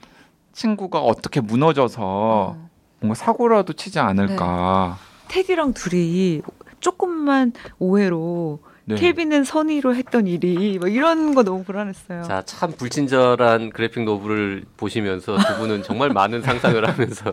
친구가 0.60 1.00
어떻게 1.00 1.40
무너져서 1.40 2.02
어. 2.02 2.70
뭔가 3.00 3.16
사고라도 3.16 3.72
치지 3.72 4.00
않을까. 4.00 4.98
테디랑 5.30 5.74
둘이 5.74 6.42
조금만 6.82 7.54
오해로 7.78 8.60
네. 8.84 8.96
켈빈은 8.96 9.46
선의로 9.46 9.96
했던 9.96 10.28
일이 10.28 10.78
뭐 10.80 10.90
이런 10.90 11.34
거 11.34 11.44
너무 11.44 11.64
불안했어요. 11.64 12.24
자, 12.24 12.42
참 12.42 12.74
불친절한 12.74 13.70
그래픽 13.70 14.04
노블을 14.04 14.66
보시면서 14.76 15.38
두 15.38 15.58
분은 15.60 15.84
정말 15.84 16.10
많은 16.10 16.42
상상을 16.42 16.86
하면서 16.86 17.32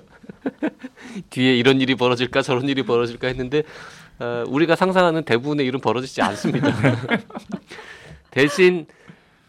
뒤에 1.30 1.56
이런 1.56 1.80
일이 1.80 1.97
벌어질까 1.97 2.42
저런 2.42 2.68
일이 2.68 2.85
벌어질까 2.85 3.26
했는데 3.26 3.64
어, 4.21 4.45
우리가 4.47 4.76
상상하는 4.76 5.25
대부분의 5.25 5.66
일은 5.66 5.80
벌어지지 5.80 6.23
않습니다. 6.23 6.68
대신 8.30 8.87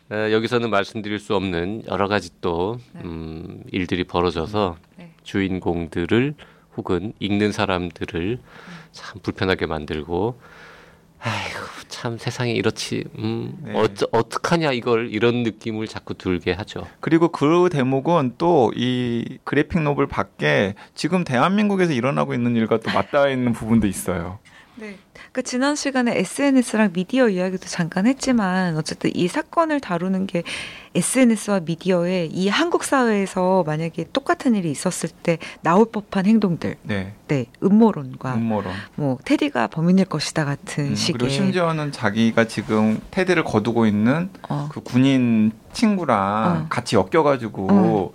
어, 0.10 0.32
여기서는 0.32 0.70
말씀드릴 0.70 1.20
수 1.20 1.36
없는 1.36 1.84
여러 1.88 2.08
가지 2.08 2.30
또 2.42 2.80
네. 2.94 3.02
음, 3.04 3.64
일들이 3.72 4.04
벌어져서 4.06 4.78
네. 4.98 5.12
주인공들을 5.24 6.36
혹은 6.78 7.14
읽는 7.20 7.52
사람들을 7.52 8.40
참 8.92 9.20
불편하게 9.22 9.66
만들고 9.66 10.40
아이고 11.20 11.60
참 11.88 12.18
세상에 12.18 12.52
이렇지 12.52 13.06
음 13.18 13.58
네. 13.64 13.74
어쩌 13.76 14.06
어떡하냐 14.12 14.72
이걸 14.72 15.10
이런 15.12 15.42
느낌을 15.42 15.88
자꾸 15.88 16.14
들게 16.14 16.52
하죠. 16.54 16.88
그리고 17.00 17.30
그 17.30 17.70
대목은 17.72 18.36
또 18.38 18.72
이 18.76 19.40
그래픽 19.44 19.82
노블 19.82 20.08
밖에 20.08 20.76
지금 20.94 21.24
대한민국에서 21.24 21.92
일어나고 21.94 22.34
있는 22.36 22.56
일과 22.56 22.80
또 22.80 22.92
맞닿아 22.94 23.30
있는 23.30 23.52
부분도 23.52 23.88
있어요. 23.88 24.40
네. 24.80 24.96
그 25.32 25.42
지난 25.42 25.76
시간에 25.76 26.18
SNS랑 26.20 26.94
미디어 26.94 27.30
이야기도 27.30 27.66
잠깐 27.66 28.06
했지만 28.06 28.78
어쨌든 28.78 29.12
이 29.16 29.28
사건을 29.28 29.80
다루는 29.80 30.28
게 30.28 30.44
SNS와 30.94 31.62
미디어에 31.62 32.26
이 32.32 32.48
한국 32.48 32.84
사회에서 32.84 33.64
만약에 33.66 34.06
똑같은 34.14 34.56
일이 34.56 34.70
있었을 34.70 35.10
때 35.10 35.40
나올 35.62 35.92
법한 35.92 36.26
행동들, 36.26 36.76
네. 36.84 37.14
네, 37.28 37.46
음모론과 37.64 38.36
음모론. 38.36 38.72
뭐 38.96 39.18
테디가 39.26 39.68
범인일 39.68 40.06
것이다 40.06 40.46
같은 40.46 40.90
음, 40.90 40.96
식의 40.96 41.14
그리고 41.18 41.30
심지어는 41.30 41.92
자기가 41.92 42.46
지금 42.46 43.02
테드를 43.12 43.44
거두고 43.44 43.88
있는 43.88 44.30
어, 44.48 44.70
그 44.72 44.82
군인 44.82 45.52
친구랑 45.74 46.18
어. 46.18 46.66
같이 46.70 46.96
엮여가지고 46.96 47.68
어. 47.72 48.14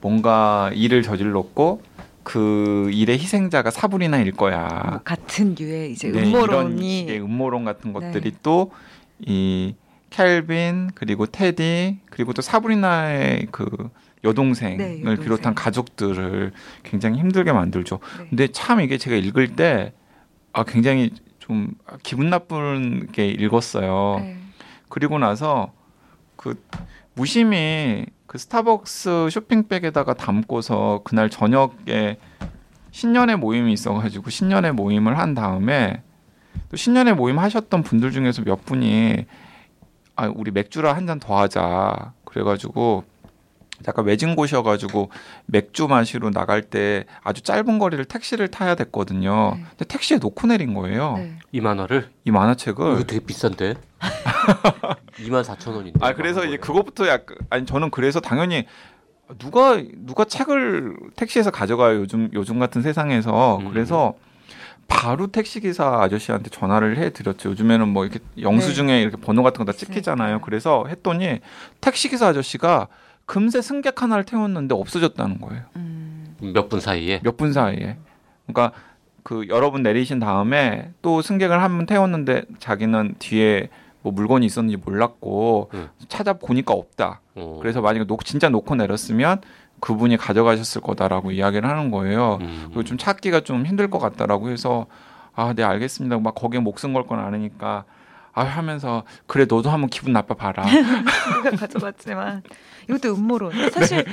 뭔가 0.00 0.70
일을 0.74 1.02
저질렀고 1.02 1.80
그 2.24 2.90
일의 2.92 3.18
희생자가 3.18 3.70
사브리나일 3.70 4.32
거야. 4.32 4.88
뭐 4.90 5.00
같은 5.04 5.54
류의 5.58 5.92
이제 5.92 6.10
네, 6.10 6.20
이런 6.20 6.28
음모론이 6.28 6.98
식의 7.00 7.20
음모론 7.20 7.64
같은 7.64 7.92
네. 7.92 8.00
것들이 8.00 8.32
또이 8.42 9.74
켈빈 10.10 10.90
그리고 10.94 11.26
테디 11.26 11.98
그리고 12.10 12.32
또 12.32 12.42
사브리나의 12.42 13.48
그 13.50 13.66
여동생을 14.24 14.76
네, 14.78 15.00
여동생. 15.00 15.22
비롯한 15.22 15.54
가족들을 15.54 16.52
굉장히 16.82 17.18
힘들게 17.18 17.52
만들죠. 17.52 18.00
네. 18.18 18.26
근데 18.30 18.48
참 18.48 18.80
이게 18.80 18.96
제가 18.96 19.16
읽을 19.16 19.54
때 19.54 19.92
아, 20.52 20.64
굉장히 20.64 21.10
좀 21.38 21.72
기분 22.02 22.30
나쁘게 22.30 23.26
읽었어요. 23.28 24.16
네. 24.20 24.36
그리고 24.88 25.18
나서 25.18 25.72
그 26.36 26.62
무심히 27.14 28.06
그 28.34 28.38
스타벅스 28.38 29.28
쇼핑백에다가 29.30 30.12
담고서 30.14 31.02
그날 31.04 31.30
저녁에 31.30 32.18
신년회 32.90 33.36
모임이 33.36 33.72
있어가지고 33.72 34.28
신년회 34.28 34.72
모임을 34.72 35.18
한 35.18 35.36
다음에 35.36 36.02
또 36.68 36.76
신년회 36.76 37.12
모임 37.12 37.38
하셨던 37.38 37.84
분들 37.84 38.10
중에서 38.10 38.42
몇 38.42 38.64
분이 38.64 39.26
아 40.16 40.32
우리 40.34 40.50
맥주라 40.50 40.94
한 40.96 41.06
잔 41.06 41.20
더 41.20 41.38
하자 41.38 42.12
그래가지고 42.24 43.04
약간 43.86 44.04
외진 44.04 44.34
곳이어가지고 44.34 45.10
맥주 45.46 45.86
마시러 45.86 46.30
나갈 46.32 46.62
때 46.62 47.04
아주 47.22 47.40
짧은 47.40 47.78
거리를 47.78 48.04
택시를 48.04 48.48
타야 48.48 48.74
됐거든요. 48.74 49.52
네. 49.54 49.64
근데 49.70 49.84
택시에 49.84 50.18
놓고 50.18 50.48
내린 50.48 50.74
거예요. 50.74 51.18
네. 51.18 51.38
이 51.52 51.60
만화를 51.60 52.10
이 52.24 52.32
만화책을. 52.32 52.94
이거 52.94 53.04
되게 53.04 53.24
비싼데 53.24 53.74
2만 55.20 55.42
4천 55.44 55.74
원인데. 55.74 55.98
아 56.02 56.14
그래서 56.14 56.44
이제 56.44 56.56
그것부터 56.56 57.06
약간 57.08 57.36
아니 57.50 57.66
저는 57.66 57.90
그래서 57.90 58.20
당연히 58.20 58.66
누가 59.38 59.80
누가 60.04 60.24
책을 60.24 60.96
택시에서 61.16 61.50
가져가요? 61.50 62.00
요즘 62.00 62.30
요즘 62.32 62.58
같은 62.58 62.82
세상에서. 62.82 63.58
음. 63.58 63.70
그래서 63.70 64.14
바로 64.86 65.28
택시 65.28 65.60
기사 65.60 66.02
아저씨한테 66.02 66.50
전화를 66.50 66.98
해 66.98 67.10
드렸죠. 67.10 67.50
요즘에는 67.50 67.88
뭐 67.88 68.04
이렇게 68.04 68.20
영수증에 68.40 69.00
이렇게 69.00 69.16
번호 69.16 69.42
같은 69.42 69.64
거 69.64 69.72
다 69.72 69.76
찍히잖아요. 69.76 70.36
네. 70.36 70.40
그래서 70.44 70.84
했더니 70.88 71.40
택시 71.80 72.08
기사 72.10 72.28
아저씨가 72.28 72.88
금세 73.26 73.62
승객 73.62 74.02
하나를 74.02 74.24
태웠는데 74.24 74.74
없어졌다는 74.74 75.40
거예요. 75.40 75.62
음, 75.76 76.36
몇분 76.52 76.80
사이에? 76.80 77.20
몇 77.22 77.38
분 77.38 77.54
사이에. 77.54 77.96
그러니까 78.46 78.72
그 79.22 79.46
여러분 79.48 79.82
내리신 79.82 80.18
다음에 80.18 80.90
또 81.00 81.22
승객을 81.22 81.62
한 81.62 81.78
분 81.78 81.86
태웠는데 81.86 82.42
자기는 82.58 83.14
뒤에 83.18 83.70
뭐 84.04 84.12
물건이 84.12 84.44
있었는지 84.46 84.76
몰랐고 84.76 85.70
음. 85.74 85.88
찾아보니까 86.08 86.74
없다. 86.74 87.22
어. 87.34 87.58
그래서 87.60 87.80
만약에 87.80 88.04
놓, 88.04 88.22
진짜 88.24 88.50
놓고 88.50 88.74
내렸으면 88.76 89.40
그분이 89.80 90.18
가져가셨을 90.18 90.82
거다라고 90.82 91.30
이야기를 91.32 91.66
하는 91.68 91.90
거예요. 91.90 92.38
음. 92.42 92.64
그리고 92.66 92.84
좀 92.84 92.98
찾기가 92.98 93.40
좀 93.40 93.64
힘들 93.66 93.88
것 93.88 93.98
같다라고 93.98 94.50
해서 94.50 94.86
아, 95.34 95.54
네 95.54 95.62
알겠습니다. 95.64 96.18
막 96.18 96.34
거기에 96.34 96.60
목숨 96.60 96.92
걸 96.92 97.06
건 97.06 97.18
아니니까 97.18 97.84
아 98.36 98.42
하면서 98.44 99.04
그래 99.26 99.46
너도 99.48 99.70
한번 99.70 99.88
기분 99.88 100.12
나빠 100.12 100.34
봐라. 100.34 100.64
우리가 101.40 101.56
가져갔지만 101.56 102.42
이것도 102.90 103.14
음모론. 103.14 103.70
사실 103.70 104.04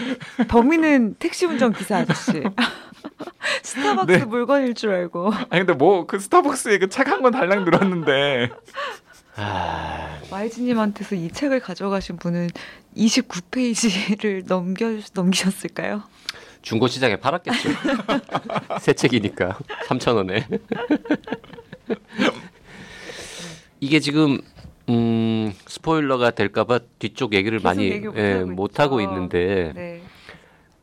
범인은 0.47 1.15
택시 1.19 1.45
운전 1.45 1.73
기사 1.73 1.97
아저씨. 1.97 2.43
스타벅스 3.63 4.11
네. 4.11 4.25
물건일 4.25 4.73
줄 4.75 4.91
알고 4.93 5.31
아니 5.49 5.65
근데 5.65 5.73
뭐 5.73 6.05
그 6.05 6.19
스타벅스에 6.19 6.77
그책한권 6.77 7.31
달랑 7.31 7.65
들었는데 7.65 8.49
아, 9.35 10.19
YG님한테서 10.29 11.15
이 11.15 11.29
책을 11.31 11.59
가져가신 11.61 12.17
분은 12.17 12.49
29페이지를 12.97 14.45
넘겨 14.47 14.87
넘기셨을까요? 15.13 16.03
중고 16.61 16.87
시장에 16.87 17.15
팔았겠죠. 17.15 17.69
새 18.81 18.93
책이니까 18.93 19.57
3천 19.87 20.15
원에. 20.15 20.47
이게 23.79 23.99
지금 23.99 24.39
음, 24.89 25.53
스포일러가 25.67 26.31
될까봐 26.31 26.79
뒤쪽 26.99 27.33
얘기를 27.33 27.59
많이 27.59 27.83
얘기를 27.85 28.13
예, 28.17 28.43
못하고 28.43 28.95
못. 28.97 29.01
있는데 29.01 29.71
네. 29.73 30.03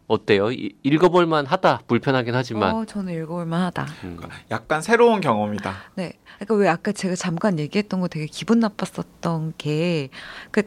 어때요? 0.08 0.50
이- 0.50 0.74
읽어볼만 0.82 1.46
하다. 1.46 1.82
불편하긴 1.87 2.34
하지만. 2.34 2.74
어, 2.74 2.84
저는 2.87 3.12
읽어볼만 3.22 3.61
하다. 3.66 3.87
음. 4.04 4.18
약간 4.50 4.80
새로운 4.82 5.20
경험이다. 5.20 5.76
네. 5.96 6.14
그러니까 6.38 6.55
왜 6.55 6.68
아까 6.68 6.92
제가 6.92 7.16
잠깐 7.16 7.59
얘기했던 7.59 8.01
거 8.01 8.09
되게 8.09 8.27
기분 8.27 8.61
나빴었던 8.61 9.55
게, 9.59 10.09
그, 10.51 10.62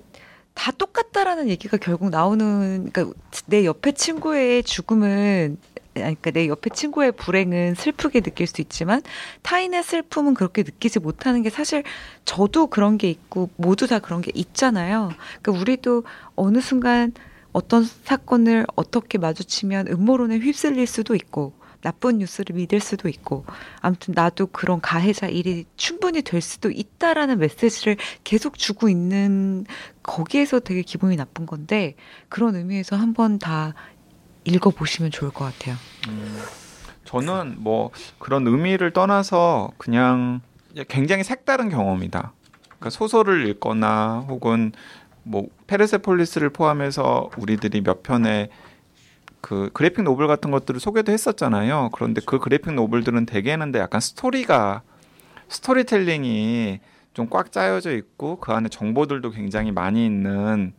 다 0.54 0.72
똑같다라는 0.72 1.50
얘기가 1.50 1.78
결국 1.78 2.10
나오는, 2.10 2.90
그러니까 2.92 3.18
내 3.48 3.66
옆에 3.66 3.94
친구의 3.94 4.64
죽음은, 4.64 5.58
그러니까 5.94 6.32
내 6.32 6.48
옆에 6.48 6.70
친구의 6.70 7.12
불행은 7.14 7.76
슬프게 7.76 8.22
느낄 8.22 8.48
수 8.48 8.62
있지만 8.62 9.02
타인의 9.42 9.84
슬픔은 9.84 10.34
그렇게 10.34 10.64
느끼지 10.64 11.00
못하는 11.00 11.42
게 11.42 11.50
사실 11.50 11.84
저도 12.24 12.68
그런 12.68 12.98
게 12.98 13.10
있고 13.10 13.50
모두 13.58 13.88
다 13.88 14.00
그런 14.00 14.22
게 14.22 14.32
있잖아요. 14.34 15.12
그러니까 15.42 15.62
우리도 15.62 16.04
어느 16.36 16.62
순간 16.62 17.14
어떤 17.52 17.84
사건을 17.84 18.66
어떻게 18.76 19.18
마주치면 19.18 19.88
음모론에 19.90 20.38
휩쓸릴 20.38 20.88
수도 20.88 21.16
있고 21.16 21.54
나쁜 21.82 22.20
뉴스를 22.20 22.56
믿을 22.56 22.80
수도 22.80 23.10
있고 23.10 23.46
아무튼 23.82 24.14
나도 24.16 24.48
그런 24.48 24.82
가해자 24.82 25.28
일이 25.28 25.66
충분히 25.76 26.22
될 26.22 26.42
수도 26.42 26.70
있다라는 26.72 27.40
메시지를 27.40 27.98
계속 28.24 28.58
주고 28.58 28.90
있는 28.90 29.66
거기에서 30.04 30.60
되게 30.60 30.82
기분이 30.82 31.16
나쁜 31.18 31.46
건데 31.46 31.96
그런 32.30 32.56
의미에서 32.56 32.96
한번 32.96 33.40
다 33.40 33.74
읽어보시면 34.44 35.12
좋을 35.12 35.32
것 35.32 35.46
같아요. 35.46 35.76
저는 37.06 37.56
뭐 37.60 37.92
그런 38.20 38.48
의미를 38.48 38.92
떠나서 38.92 39.72
그냥 39.78 40.42
굉장히 40.88 41.24
색다른 41.24 41.70
경험이다. 41.70 42.34
그러니까 42.64 42.90
소설을 42.90 43.48
읽거나 43.50 44.26
혹은 44.28 44.72
뭐 45.24 45.48
페르세폴리스를 45.68 46.50
포함해서 46.50 47.30
우리들이 47.38 47.82
몇 47.82 48.02
편의 48.02 48.50
그 49.42 49.70
그래픽 49.74 50.04
노블 50.04 50.28
같은 50.28 50.52
것들을 50.52 50.80
소개도 50.80 51.12
했었잖아요. 51.12 51.90
그런데 51.94 52.22
그 52.26 52.40
그래픽 52.40 52.74
노블들은 52.74 53.26
대개는데 53.26 53.80
약간 53.80 54.00
스토리가 54.00 54.84
스토리텔링이 55.50 56.80
좀 57.14 57.28
꽉 57.30 57.52
짜여져 57.52 57.92
있고 57.98 58.38
그 58.40 58.54
안에 58.54 58.70
정보들도 58.70 59.32
굉장히 59.32 59.72
많이 59.72 60.06
있는 60.06 60.74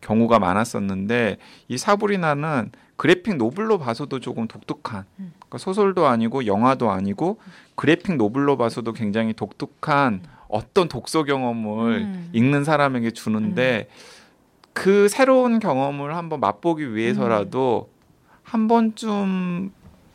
경우가 0.00 0.38
많았었는데 0.38 1.38
이 1.68 1.78
사브리나는 1.78 2.72
그래픽 2.96 3.36
노블로 3.36 3.78
봐서도 3.78 4.18
조금 4.18 4.48
독특한 4.48 5.04
음. 5.20 5.32
그러니까 5.38 5.58
소설도 5.58 6.06
아니고 6.06 6.46
영화도 6.46 6.90
아니고 6.90 7.38
그래픽 7.76 8.16
노블로 8.16 8.56
봐서도 8.56 8.92
굉장히 8.92 9.34
독특한 9.34 10.22
어떤 10.48 10.88
독서 10.88 11.22
경험을 11.22 11.98
음. 11.98 12.30
읽는 12.32 12.64
사람에게 12.64 13.12
주는데 13.12 13.88
그 14.72 15.08
새로운 15.08 15.58
경험을 15.60 16.16
한번 16.16 16.40
맛보기 16.40 16.94
위해서라도 16.94 17.90
한 18.48 18.68
번쯤 18.68 19.72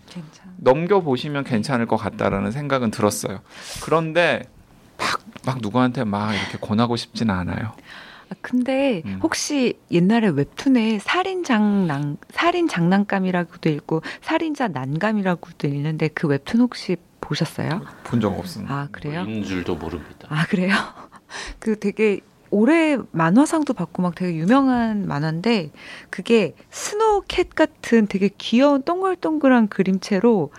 괜찮아. 0.09 0.51
넘겨 0.57 1.01
보시면 1.01 1.43
괜찮을 1.43 1.85
것 1.85 1.97
같다라는 1.97 2.51
생각은 2.51 2.91
들었어요. 2.91 3.39
그런데 3.83 4.43
막, 4.97 5.19
막 5.45 5.57
누구한테 5.61 6.03
막 6.03 6.33
이렇게 6.33 6.57
권하고 6.59 6.95
싶지는 6.95 7.33
않아요. 7.35 7.73
아, 8.29 8.35
근데 8.41 9.01
음. 9.05 9.19
혹시 9.21 9.77
옛날에 9.91 10.29
웹툰에 10.29 10.99
살인 10.99 11.43
장난 11.43 12.17
살인 12.31 12.67
장난감이라고도 12.67 13.69
읽고 13.69 14.01
살인자 14.21 14.67
난감이라고도 14.69 15.67
읽는데 15.67 16.07
그 16.09 16.27
웹툰 16.27 16.61
혹시 16.61 16.97
보셨어요? 17.21 17.81
본 18.03 18.19
적 18.19 18.37
없습니다. 18.37 18.73
아 18.73 18.87
그래요? 18.91 19.21
있는 19.23 19.43
줄도 19.43 19.75
모릅니다. 19.75 20.27
아 20.29 20.45
그래요? 20.47 20.73
그 21.59 21.79
되게 21.79 22.19
올해 22.53 22.99
만화상도 23.11 23.73
받고 23.73 24.03
막 24.03 24.13
되게 24.13 24.37
유명한 24.37 25.07
만화인데 25.07 25.71
그게 26.11 26.53
스노우캣 26.69 27.55
같은 27.55 28.05
되게 28.05 28.29
귀여운 28.37 28.83
동글동글한 28.83 29.69
그림체로 29.69 30.51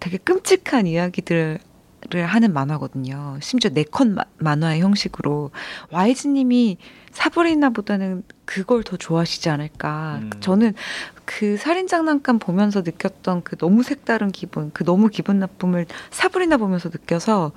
되게 0.00 0.16
끔찍한 0.16 0.86
이야기들을 0.86 1.58
하는 2.24 2.54
만화거든요. 2.54 3.36
심지어 3.42 3.70
네컷 3.74 4.08
만화의 4.38 4.80
형식으로 4.80 5.50
YG님이 5.90 6.78
사브리나보다는 7.10 8.22
그걸 8.46 8.82
더 8.82 8.96
좋아하시지 8.96 9.50
않을까. 9.50 10.20
음. 10.22 10.30
저는 10.40 10.72
그 11.26 11.58
살인 11.58 11.86
장난감 11.86 12.38
보면서 12.38 12.80
느꼈던 12.80 13.42
그 13.42 13.56
너무 13.58 13.82
색다른 13.82 14.32
기분, 14.32 14.70
그 14.72 14.84
너무 14.84 15.08
기분 15.08 15.38
나쁨을 15.38 15.84
사브리나 16.10 16.56
보면서 16.56 16.88
느껴서 16.88 17.52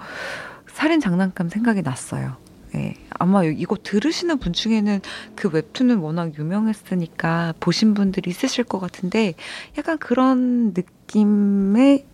살인 0.68 1.00
장난감 1.00 1.48
생각이 1.48 1.82
났어요. 1.82 2.49
예. 2.76 2.94
아마 3.10 3.44
이거 3.44 3.76
들으시는 3.82 4.38
분 4.40 4.54
중에는 4.54 5.02
그 5.36 5.50
웹툰은 5.52 5.98
워낙 5.98 6.38
유명했으니까 6.38 7.54
보신 7.60 7.94
분들이 7.94 8.30
있으실 8.30 8.64
것 8.64 8.80
같은데 8.80 9.34
약간 9.78 9.98
그런 9.98 10.74
느낌의 10.76 12.06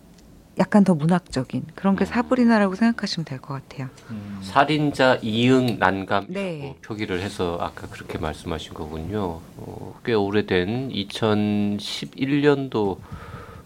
약간 0.58 0.84
더 0.84 0.94
문학적인 0.94 1.64
그런 1.74 1.96
게 1.96 2.04
음. 2.04 2.06
사브리나라고 2.06 2.76
생각하시면 2.76 3.26
될 3.26 3.38
것 3.40 3.54
같아요. 3.68 3.88
음. 4.10 4.38
살인자 4.40 5.18
이응 5.20 5.78
난감이라고 5.78 6.32
네. 6.32 6.74
표기를 6.82 7.20
해서 7.20 7.58
아까 7.60 7.86
그렇게 7.88 8.16
말씀하신 8.16 8.72
거군요. 8.72 9.40
어, 9.58 10.00
꽤 10.04 10.14
오래된 10.14 10.88
2011년도 10.90 12.96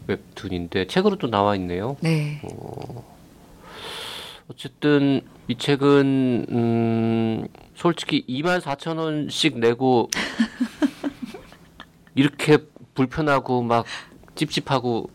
웹툰인데 0.09 0.89
책으로도 0.89 1.31
나와 1.31 1.55
있네요. 1.57 1.97
네. 2.01 2.41
어 2.43 3.05
쨌든 4.57 5.23
이 5.49 5.57
책은 5.57 6.47
음, 6.51 7.49
솔직히 7.75 8.25
2만 8.29 8.61
4천 8.61 8.99
원씩 8.99 9.59
내고 9.59 10.09
이렇게 12.15 12.59
불편하고 12.95 13.63
막 13.63 13.85
찝찝하고 14.35 15.11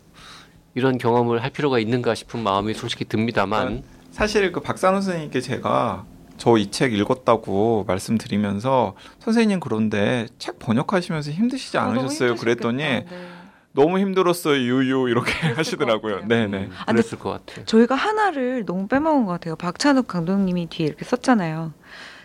이런 0.74 0.98
경험을 0.98 1.42
할 1.42 1.50
필요가 1.50 1.78
있는가 1.78 2.14
싶은 2.14 2.42
마음이 2.42 2.74
솔직히 2.74 3.04
듭니다만. 3.04 3.82
사실 4.10 4.50
그 4.52 4.60
박산호 4.60 5.00
선생님께 5.00 5.40
제가 5.40 6.04
저 6.38 6.58
이 6.58 6.70
책 6.70 6.92
읽었다고 6.92 7.84
말씀드리면서 7.86 8.94
선생님 9.20 9.58
그런데 9.60 10.26
책 10.38 10.58
번역하시면서 10.58 11.30
힘드시지 11.30 11.78
않으셨어요? 11.78 12.34
그랬더니 12.36 12.82
너무 13.76 13.98
힘들었어요 13.98 14.56
유유 14.56 15.08
이렇게 15.10 15.32
하시더라고요. 15.54 16.26
네네. 16.26 16.56
음, 16.64 16.72
아, 16.76 16.86
그랬을 16.86 17.18
것 17.18 17.30
같아요. 17.30 17.64
저희가 17.66 17.94
하나를 17.94 18.64
너무 18.64 18.88
빼먹은 18.88 19.26
것 19.26 19.32
같아요. 19.32 19.54
박찬욱 19.54 20.08
감독님이 20.08 20.66
뒤에 20.68 20.86
이렇게 20.86 21.04
썼잖아요. 21.04 21.72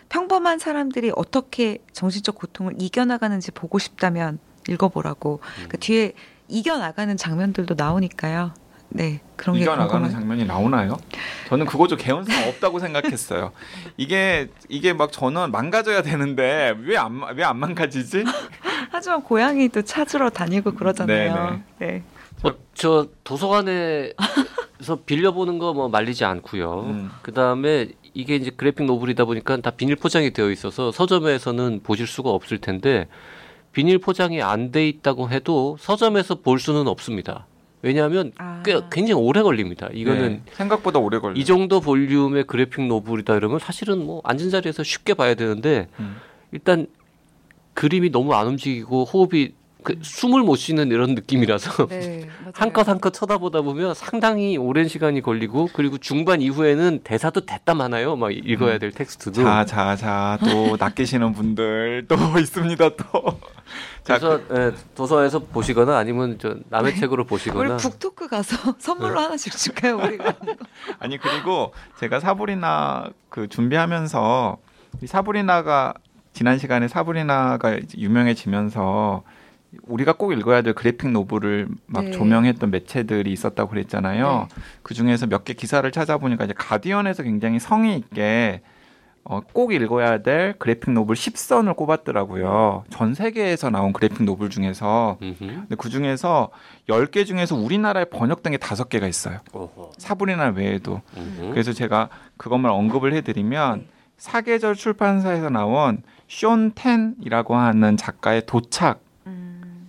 평범한 0.08 0.58
사람들이 0.58 1.12
어떻게 1.14 1.78
정신적 1.92 2.34
고통을 2.34 2.74
이겨나가는지 2.78 3.50
보고 3.50 3.78
싶다면 3.78 4.38
읽어보라고. 4.68 5.40
음. 5.60 5.68
그 5.68 5.78
뒤에 5.78 6.12
이겨나가는 6.48 7.16
장면들도 7.16 7.74
나오니까요. 7.76 8.54
네, 8.94 9.20
그런 9.36 9.56
게 9.56 9.62
이겨 9.62 9.70
나가는 9.76 9.90
궁금해요. 10.08 10.12
장면이 10.20 10.44
나오나요? 10.44 10.96
저는 11.48 11.66
그거 11.66 11.86
좀 11.86 11.96
개연성 11.98 12.48
없다고 12.48 12.78
생각했어요. 12.78 13.52
이게 13.96 14.48
이게 14.68 14.92
막 14.92 15.10
저는 15.12 15.50
망가져야 15.50 16.02
되는데 16.02 16.74
왜 16.84 16.96
안 16.96 17.22
왜 17.36 17.42
안 17.44 17.56
망가지지? 17.58 18.24
하지만 18.90 19.22
고양이도 19.22 19.82
찾으러 19.82 20.28
다니고 20.30 20.72
그러잖아요. 20.74 21.60
네. 21.78 22.02
뭐, 22.42 22.54
저 22.74 23.06
도서관에서 23.24 24.14
빌려보는 25.06 25.58
거 25.58 25.72
뭐 25.72 25.88
말리지 25.88 26.24
않고요. 26.24 26.80
음. 26.82 27.10
그 27.22 27.32
다음에 27.32 27.88
이게 28.14 28.36
이제 28.36 28.50
그래픽 28.54 28.84
노블이다 28.86 29.24
보니까 29.24 29.56
다 29.58 29.70
비닐 29.70 29.96
포장이 29.96 30.32
되어 30.32 30.50
있어서 30.50 30.92
서점에서는 30.92 31.80
보실 31.82 32.06
수가 32.06 32.30
없을 32.30 32.58
텐데 32.58 33.08
비닐 33.72 33.98
포장이 33.98 34.42
안 34.42 34.70
돼 34.70 34.86
있다고 34.88 35.30
해도 35.30 35.76
서점에서 35.80 36.36
볼 36.36 36.58
수는 36.58 36.86
없습니다. 36.88 37.46
왜냐하면 37.82 38.32
아. 38.38 38.62
꽤 38.64 38.80
굉장히 38.90 39.20
오래 39.20 39.42
걸립니다. 39.42 39.88
이거는 39.92 40.42
네, 40.44 40.52
생각보다 40.52 41.00
오래 41.00 41.18
걸려. 41.18 41.34
이 41.34 41.44
정도 41.44 41.80
볼륨의 41.80 42.44
그래픽 42.44 42.86
노블이다 42.86 43.34
이러면 43.36 43.58
사실은 43.58 44.06
뭐 44.06 44.22
앉은 44.24 44.50
자리에서 44.50 44.84
쉽게 44.84 45.14
봐야 45.14 45.34
되는데 45.34 45.88
음. 45.98 46.16
일단 46.52 46.86
그림이 47.74 48.10
너무 48.10 48.34
안 48.34 48.46
움직이고 48.46 49.04
호흡이 49.04 49.52
그 49.82 49.98
숨을 50.02 50.42
못 50.42 50.56
쉬는 50.56 50.88
이런 50.90 51.14
느낌이라서 51.14 51.86
네, 51.86 52.26
맞아요. 52.40 52.52
한컷 52.54 52.88
한 52.88 52.98
컷 53.00 53.12
쳐다보다 53.12 53.62
보면 53.62 53.94
상당히 53.94 54.56
오랜 54.56 54.86
시간이 54.88 55.20
걸리고 55.22 55.68
그리고 55.72 55.98
중반 55.98 56.40
이후에는 56.40 57.00
대사도 57.04 57.46
됐다 57.46 57.74
많아요. 57.74 58.16
막 58.16 58.30
읽어야 58.32 58.78
될 58.78 58.92
텍스트도. 58.92 59.42
자, 59.42 59.64
자, 59.64 59.96
자, 59.96 60.38
또 60.44 60.76
낚이시는 60.80 61.32
분들 61.32 62.06
또 62.08 62.16
있습니다, 62.38 62.90
또. 62.96 63.38
자, 64.04 64.18
그래서 64.18 64.40
예, 64.54 64.72
도서에서 64.94 65.38
보시거나 65.40 65.96
아니면 65.96 66.36
저 66.40 66.56
남의 66.68 66.96
책으로 66.96 67.22
우리 67.22 67.28
보시거나 67.28 67.76
북토크 67.76 68.28
가서 68.28 68.74
선물로 68.78 69.14
네. 69.14 69.20
하나씩 69.20 69.56
줄까요, 69.56 69.96
우리가? 69.98 70.34
아니 70.98 71.18
그리고 71.18 71.72
제가 71.98 72.18
사브리나 72.20 73.10
그 73.28 73.48
준비하면서 73.48 74.56
이 75.02 75.06
사브리나가 75.06 75.94
지난 76.32 76.58
시간에 76.58 76.88
사브리나가 76.88 77.78
유명해지면서 77.96 79.22
우리가 79.82 80.12
꼭 80.14 80.32
읽어야 80.32 80.62
될 80.62 80.74
그래픽 80.74 81.10
노블을 81.10 81.68
막 81.86 82.04
네. 82.04 82.10
조명했던 82.10 82.70
매체들이 82.70 83.32
있었다고 83.32 83.70
그랬잖아요. 83.70 84.48
그 84.82 84.94
중에서 84.94 85.26
몇 85.26 85.44
개 85.44 85.54
기사를 85.54 85.90
찾아보니까 85.90 86.44
이제 86.44 86.54
가디언에서 86.56 87.22
굉장히 87.22 87.58
성의 87.58 87.96
있게 87.98 88.60
어, 89.24 89.40
꼭 89.40 89.72
읽어야 89.72 90.22
될 90.22 90.54
그래픽 90.58 90.90
노블 90.90 91.14
10선을 91.14 91.76
꼽았더라고요. 91.76 92.84
전 92.90 93.14
세계에서 93.14 93.70
나온 93.70 93.92
그래픽 93.92 94.24
노블 94.24 94.50
중에서 94.50 95.16
음흠. 95.22 95.38
근데 95.38 95.76
그 95.76 95.88
중에서 95.88 96.50
10개 96.88 97.24
중에서 97.24 97.54
우리나라에 97.56 98.06
번역된 98.06 98.50
게 98.52 98.56
5개가 98.58 99.08
있어요. 99.08 99.38
어허. 99.52 99.92
사브리나 99.96 100.48
외에도. 100.56 101.00
음흠. 101.16 101.50
그래서 101.50 101.72
제가 101.72 102.08
그것만 102.36 102.72
언급을 102.72 103.14
해드리면 103.14 103.86
사계절 104.18 104.74
출판사에서 104.74 105.50
나온 105.50 106.02
쇼 106.28 106.48
텐이라고 106.74 107.54
하는 107.56 107.96
작가의 107.96 108.42
도착 108.46 109.00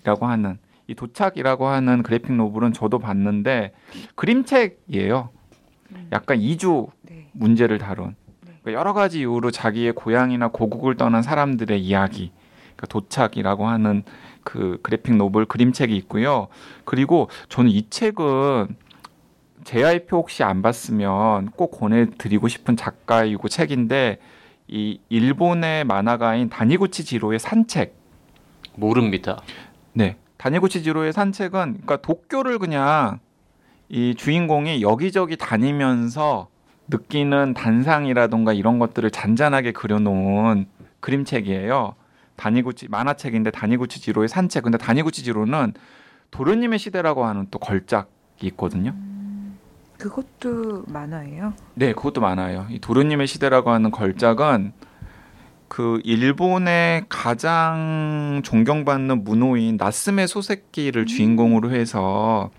이라고 0.03 0.25
음, 0.25 0.31
하는 0.31 0.57
이 0.87 0.95
도착이라고 0.95 1.67
하는 1.67 2.03
그래픽 2.03 2.33
노블은 2.33 2.73
저도 2.73 2.99
봤는데 2.99 3.73
그림책이에요. 4.15 5.29
음. 5.91 6.07
약간 6.11 6.39
이주 6.39 6.87
네. 7.03 7.29
문제를 7.31 7.77
다룬 7.77 8.15
네. 8.41 8.53
그러니까 8.61 8.79
여러 8.79 8.93
가지 8.93 9.19
이유로 9.19 9.51
자기의 9.51 9.93
고향이나 9.93 10.49
고국을 10.49 10.95
떠난 10.95 11.21
사람들의 11.21 11.81
이야기 11.81 12.31
그러니까 12.75 12.87
도착이라고 12.87 13.67
하는 13.67 14.03
그 14.43 14.79
그래픽 14.83 15.15
노블 15.15 15.45
그림책이 15.45 15.95
있고요. 15.97 16.49
그리고 16.83 17.29
저는 17.47 17.71
이 17.71 17.89
책은 17.89 18.75
JIP 19.63 20.07
혹시 20.11 20.43
안 20.43 20.61
봤으면 20.61 21.51
꼭 21.51 21.71
권해드리고 21.71 22.49
싶은 22.49 22.75
작가이고 22.75 23.47
책인데 23.47 24.19
이 24.67 24.99
일본의 25.07 25.85
만화가인 25.85 26.49
다니구치 26.49 27.05
지로의 27.05 27.39
산책 27.39 27.95
모릅니다. 28.75 29.41
네. 29.93 30.17
다니구치 30.37 30.83
지로의 30.83 31.13
산책은 31.13 31.51
그러니까 31.51 31.97
도쿄를 31.97 32.59
그냥 32.59 33.19
이 33.89 34.15
주인공이 34.15 34.81
여기저기 34.81 35.37
다니면서 35.37 36.47
느끼는 36.87 37.53
단상이라던가 37.53 38.53
이런 38.53 38.79
것들을 38.79 39.09
잔잔하게 39.11 39.71
그려놓은 39.71 40.67
그림책이에요. 40.99 41.95
다니구치 42.35 42.89
만화책인데 42.89 43.51
다니구치 43.51 44.01
지로의 44.01 44.27
산책. 44.27 44.63
근데 44.63 44.77
다니구치 44.77 45.23
지로는 45.23 45.73
도련님의 46.31 46.79
시대라고 46.79 47.25
하는 47.25 47.47
또 47.51 47.59
걸작이 47.59 48.47
있거든요. 48.47 48.93
그것도 49.97 50.83
만화예요. 50.87 51.53
네, 51.75 51.93
그것도 51.93 52.19
많아요. 52.19 52.65
이 52.69 52.79
도련님의 52.79 53.27
시대라고 53.27 53.69
하는 53.69 53.91
걸작은 53.91 54.73
그 55.73 55.99
일본의 56.03 57.05
가장 57.09 58.43
존경받는 58.45 59.23
문호인 59.23 59.77
나스메 59.77 60.27
소세키를 60.27 61.07
주인공으로 61.07 61.71
해서 61.71 62.51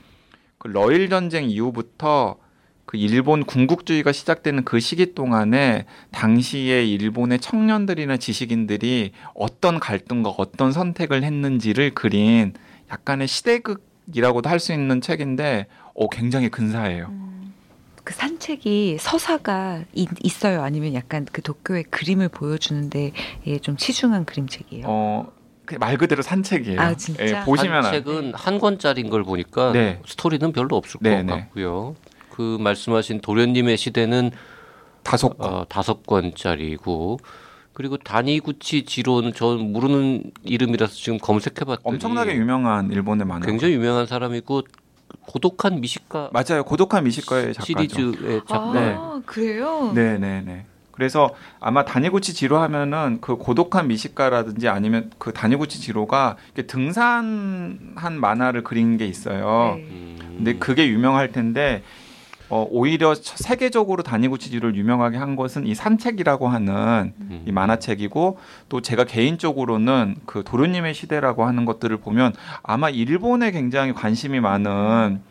그 0.58 0.66
러일 0.66 1.08
전쟁 1.08 1.48
이후부터 1.48 2.38
그 2.86 2.96
일본 2.96 3.44
군국주의가 3.44 4.10
시작되는 4.10 4.64
그 4.64 4.80
시기 4.80 5.14
동안에 5.14 5.84
당시에 6.10 6.84
일본의 6.84 7.38
청년들이나 7.38 8.16
지식인들이 8.16 9.12
어떤 9.36 9.78
갈등과 9.78 10.30
어떤 10.30 10.72
선택을 10.72 11.22
했는지를 11.22 11.94
그린 11.94 12.52
약간의 12.90 13.28
시대극이라고도 13.28 14.50
할 14.50 14.58
수 14.58 14.72
있는 14.72 15.00
책인데 15.00 15.68
어 15.94 16.08
굉장히 16.08 16.48
근사해요. 16.48 17.12
그산 17.12 17.33
책이 18.44 18.98
서사가 19.00 19.84
있, 19.94 20.06
있어요. 20.22 20.62
아니면 20.62 20.92
약간 20.92 21.26
그 21.32 21.40
도쿄의 21.40 21.84
그림을 21.84 22.28
보여주는데 22.28 23.12
예, 23.46 23.58
좀 23.58 23.78
치중한 23.78 24.26
그림책이에요. 24.26 24.84
어, 24.86 25.32
그말 25.64 25.96
그대로 25.96 26.20
산책이에요. 26.20 26.78
아, 26.78 26.94
진짜? 26.94 27.24
예, 27.24 27.44
보시면 27.46 27.90
책은 27.90 28.34
한 28.34 28.58
권짜리인 28.58 29.08
걸 29.08 29.24
보니까 29.24 29.72
네. 29.72 29.98
스토리는 30.06 30.52
별로 30.52 30.76
없을 30.76 31.00
네, 31.00 31.16
것 31.16 31.22
네. 31.24 31.32
같고요. 31.32 31.96
그 32.28 32.58
말씀하신 32.60 33.22
도련님의 33.22 33.78
시대는 33.78 34.30
다섯 35.02 35.38
권. 35.38 35.50
어, 35.50 35.64
다섯 35.66 36.04
권짜리고 36.06 37.20
그리고 37.72 37.96
다니구치 37.96 38.84
지로는 38.84 39.32
저 39.34 39.56
모르는 39.56 40.32
이름이라서 40.42 40.92
지금 40.92 41.16
검색해봤더니 41.18 41.94
엄청나게 41.94 42.34
유명한 42.34 42.92
일본의 42.92 43.26
만화. 43.26 43.46
굉장히 43.46 43.72
유명한 43.72 44.06
사람이고 44.06 44.64
고독한 45.20 45.80
미식가 45.80 46.30
맞아요. 46.32 46.64
고독한 46.64 47.04
미식가의 47.04 47.54
작가죠. 47.54 47.64
시리즈의 47.64 48.42
작가. 48.48 48.70
아, 48.70 48.72
네. 48.72 48.96
그래요? 49.26 49.92
네, 49.94 50.18
네, 50.18 50.42
네. 50.44 50.66
그래서 50.90 51.34
아마 51.58 51.84
다니구치 51.84 52.34
지로 52.34 52.58
하면은 52.58 53.18
그 53.20 53.36
고독한 53.36 53.88
미식가라든지 53.88 54.68
아니면 54.68 55.10
그 55.18 55.32
다니구치 55.32 55.80
지로가 55.80 56.36
등산한 56.68 58.20
만화를 58.20 58.62
그린 58.62 58.96
게 58.96 59.06
있어요. 59.06 59.74
네. 59.76 59.82
음. 59.82 60.34
근데 60.36 60.54
그게 60.56 60.88
유명할 60.88 61.32
텐데 61.32 61.82
어, 62.50 62.66
오히려 62.70 63.14
세계적으로 63.14 64.02
다니구치 64.02 64.50
지로를 64.50 64.76
유명하게 64.76 65.16
한 65.16 65.34
것은 65.34 65.66
이 65.66 65.74
산책이라고 65.74 66.48
하는 66.48 67.14
음. 67.20 67.42
이 67.46 67.52
만화책이고 67.52 68.38
또 68.68 68.80
제가 68.80 69.04
개인적으로는 69.04 70.16
그 70.26 70.44
도련님의 70.44 70.94
시대라고 70.94 71.44
하는 71.46 71.64
것들을 71.64 71.96
보면 71.98 72.34
아마 72.62 72.90
일본에 72.90 73.50
굉장히 73.50 73.92
관심이 73.92 74.40
많은 74.40 75.22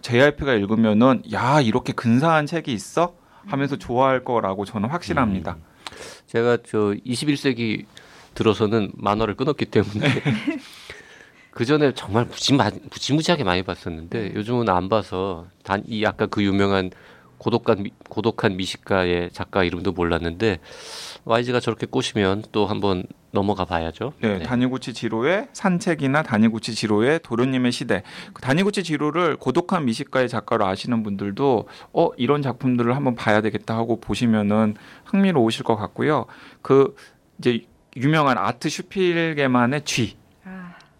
JRP가 0.00 0.54
읽으면은 0.54 1.22
야 1.32 1.60
이렇게 1.60 1.92
근사한 1.92 2.46
책이 2.46 2.72
있어 2.72 3.14
하면서 3.46 3.76
좋아할 3.76 4.24
거라고 4.24 4.64
저는 4.64 4.88
확신합니다. 4.88 5.56
음. 5.58 5.62
제가 6.26 6.58
저 6.64 6.94
21세기 7.06 7.84
들어서는 8.34 8.92
만화를 8.94 9.34
끊었기 9.34 9.66
때문에 9.66 10.06
그 11.52 11.64
전에 11.66 11.92
정말 11.94 12.24
무지마, 12.24 12.70
무지무지하게 12.90 13.44
많이 13.44 13.62
봤었는데 13.62 14.32
요즘은 14.34 14.68
안 14.68 14.88
봐서 14.88 15.46
단 15.62 15.82
이 15.86 16.04
아까 16.06 16.26
그 16.26 16.42
유명한 16.42 16.90
고독한 17.38 17.82
미, 17.82 17.90
고독한 18.08 18.56
미식가의 18.56 19.30
작가 19.32 19.64
이름도 19.64 19.92
몰랐는데 19.92 20.60
YG가 21.24 21.60
저렇게 21.60 21.86
꼬시면 21.86 22.44
또 22.52 22.66
한번 22.66 23.04
넘어가 23.32 23.64
봐야죠. 23.64 24.12
네, 24.20 24.38
다니구치 24.40 24.94
지로의 24.94 25.48
산책이나 25.52 26.22
다니구치 26.22 26.74
지로의 26.74 27.20
도련님의 27.22 27.72
시대. 27.72 28.02
그 28.32 28.40
다니구치 28.42 28.84
지로를 28.84 29.36
고독한 29.36 29.84
미식가의 29.86 30.28
작가로 30.28 30.66
아시는 30.66 31.02
분들도 31.02 31.68
어 31.92 32.10
이런 32.16 32.42
작품들을 32.42 32.94
한번 32.94 33.14
봐야 33.16 33.40
되겠다 33.40 33.76
하고 33.76 34.00
보시면은 34.00 34.76
흥미로우실 35.06 35.64
것 35.64 35.76
같고요. 35.76 36.26
그 36.62 36.94
이제 37.38 37.64
유명한 37.96 38.38
아트 38.38 38.68
슈필게만의 38.68 39.82
쥐. 39.84 40.16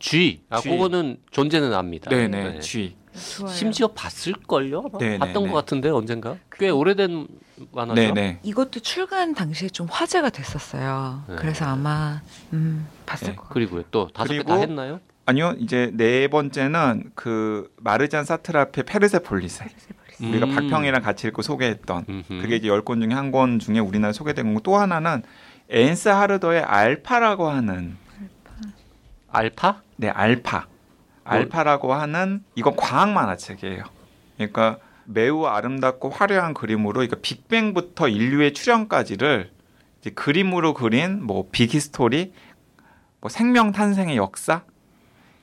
아, 0.03 0.09
G. 0.11 0.43
아, 0.51 0.61
G. 0.61 0.69
그거는 0.71 1.17
존재는 1.31 1.73
압니다. 1.73 2.11
네네 2.11 2.53
네. 2.55 2.61
쥐. 2.61 2.97
좋아요. 3.37 3.53
심지어 3.53 3.89
봤을걸요? 3.89 4.85
아마? 4.93 4.99
네, 4.99 5.19
봤던 5.19 5.35
네, 5.35 5.39
것 5.41 5.47
네. 5.47 5.53
같은데 5.53 5.91
언젠가? 5.91 6.37
꽤 6.53 6.71
오래된 6.71 7.29
만화죠. 7.71 7.95
네네. 8.01 8.41
이것도 8.43 8.81
출간 8.81 9.35
당시에 9.35 9.69
좀 9.69 9.87
화제가 9.91 10.31
됐었어요. 10.31 11.23
네. 11.29 11.37
그래서 11.37 11.67
아마 11.67 12.21
음, 12.53 12.87
봤을 13.07 13.29
네. 13.29 13.35
것 13.37 13.43
같아요. 13.43 13.55
그리고요 13.55 13.85
또 13.91 14.09
다섯 14.09 14.33
개 14.33 14.39
다 14.43 14.45
그리고 14.57 14.63
했나요? 14.63 15.01
아니요 15.27 15.55
이제 15.59 15.91
네 15.95 16.27
번째는 16.29 17.13
그 17.15 17.71
마르잔 17.77 18.25
사트라피의 18.25 18.85
페르세폴리세. 18.85 19.67
우리가 20.21 20.47
음. 20.47 20.55
박평이랑 20.55 21.03
같이 21.03 21.27
읽고 21.29 21.43
소개했던 21.43 22.05
음흠. 22.09 22.41
그게 22.43 22.57
이제 22.57 22.67
열권 22.69 23.01
중에 23.01 23.13
한 23.15 23.31
권 23.31 23.59
중에 23.59 23.79
우리나라 23.79 24.13
소개된 24.13 24.47
거고 24.49 24.61
또 24.61 24.77
하나는 24.77 25.23
엔스 25.69 26.09
하르더의 26.09 26.63
알파라고 26.63 27.49
하는 27.49 27.97
알파? 29.31 29.83
네 30.03 30.09
알파 30.09 30.67
알파라고 31.23 31.95
하는 31.95 32.43
이건 32.57 32.75
과학 32.75 33.11
만화책이에요. 33.13 33.85
그러니까 34.37 34.79
매우 35.05 35.47
아름답고 35.47 36.11
화려한 36.11 36.55
그림으로 36.55 36.95
그러니까 36.95 37.19
빅뱅부터 37.23 38.09
인류의 38.09 38.53
출현까지를 38.53 39.53
그림으로 40.17 40.75
그린 40.75 41.23
뭐 41.23 41.49
빅히스토리, 41.53 42.33
뭐 43.21 43.31
생명 43.31 43.71
탄생의 43.71 44.17
역사, 44.17 44.63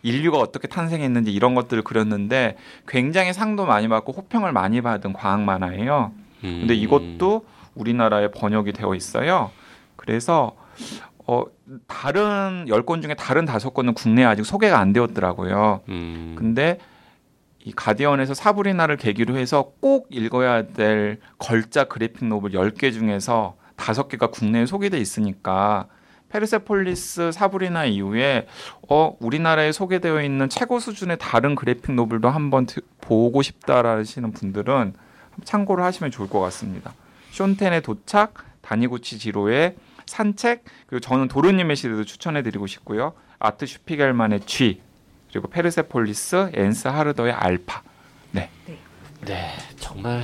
인류가 0.04 0.40
어떻게 0.40 0.68
탄생했는지 0.68 1.32
이런 1.32 1.56
것들을 1.56 1.82
그렸는데 1.84 2.58
굉장히 2.86 3.32
상도 3.32 3.66
많이 3.66 3.88
받고 3.88 4.12
호평을 4.12 4.52
많이 4.52 4.82
받은 4.82 5.14
과학 5.14 5.42
만화예요. 5.42 6.12
근데 6.42 6.74
음. 6.74 6.78
이것도 6.78 7.46
우리나라에 7.76 8.32
번역이 8.32 8.74
되어 8.74 8.94
있어요. 8.96 9.52
그래서 9.96 10.58
어 11.32 11.44
다른 11.88 12.66
열 12.70 12.82
권 12.84 13.04
중에 13.04 13.14
다른 13.14 13.46
다섯 13.46 13.72
권은 13.74 13.94
국내에 13.94 14.26
아직 14.26 14.44
소개가 14.46 14.80
안 14.80 14.94
되었더라고요. 14.94 15.82
음. 15.90 16.36
근데 16.36 16.80
이 17.64 17.72
가디언에서 17.72 18.34
사브리나를 18.34 18.98
계기로 18.98 19.38
해서 19.38 19.74
꼭 19.80 20.08
읽어야 20.10 20.66
될 20.68 21.20
걸작 21.38 21.90
그래픽 21.90 22.26
노블 22.26 22.52
10개 22.52 22.92
중에서 22.92 23.58
다섯 23.76 24.08
개가 24.08 24.28
국내에 24.28 24.66
소개돼 24.66 24.98
있으니까 24.98 25.86
페르세폴리스 26.30 27.32
사브리나 27.32 27.86
이후에 27.86 28.48
어 28.90 29.16
우리나라에 29.20 29.72
소개되어 29.72 30.24
있는 30.24 30.50
최고 30.50 30.80
수준의 30.80 31.18
다른 31.20 31.54
그래픽 31.54 31.92
노블도 31.94 32.30
한번 32.30 32.66
드- 32.66 32.82
보고 33.02 33.42
싶다라시는 33.42 34.32
분들은 34.32 34.94
참고를 35.44 35.84
하시면 35.84 36.10
좋을 36.12 36.28
것 36.30 36.40
같습니다. 36.40 36.94
숀 37.32 37.52
탠의 37.52 37.82
도착, 37.84 38.34
다니구치 38.62 39.20
지로의 39.20 39.76
산책, 40.10 40.64
그리고 40.88 41.00
저는 41.00 41.28
도르님의 41.28 41.76
시대도 41.76 42.04
추천해드리고 42.04 42.68
싶고요. 42.68 43.14
아트 43.40 43.66
슈피겔만의 43.66 44.42
쥐, 44.46 44.82
그리고 45.32 45.48
페르세폴리스, 45.48 46.52
옌스 46.54 46.88
하르더의 46.88 47.32
알파. 47.34 47.84
네 49.26 49.52
정말 49.78 50.24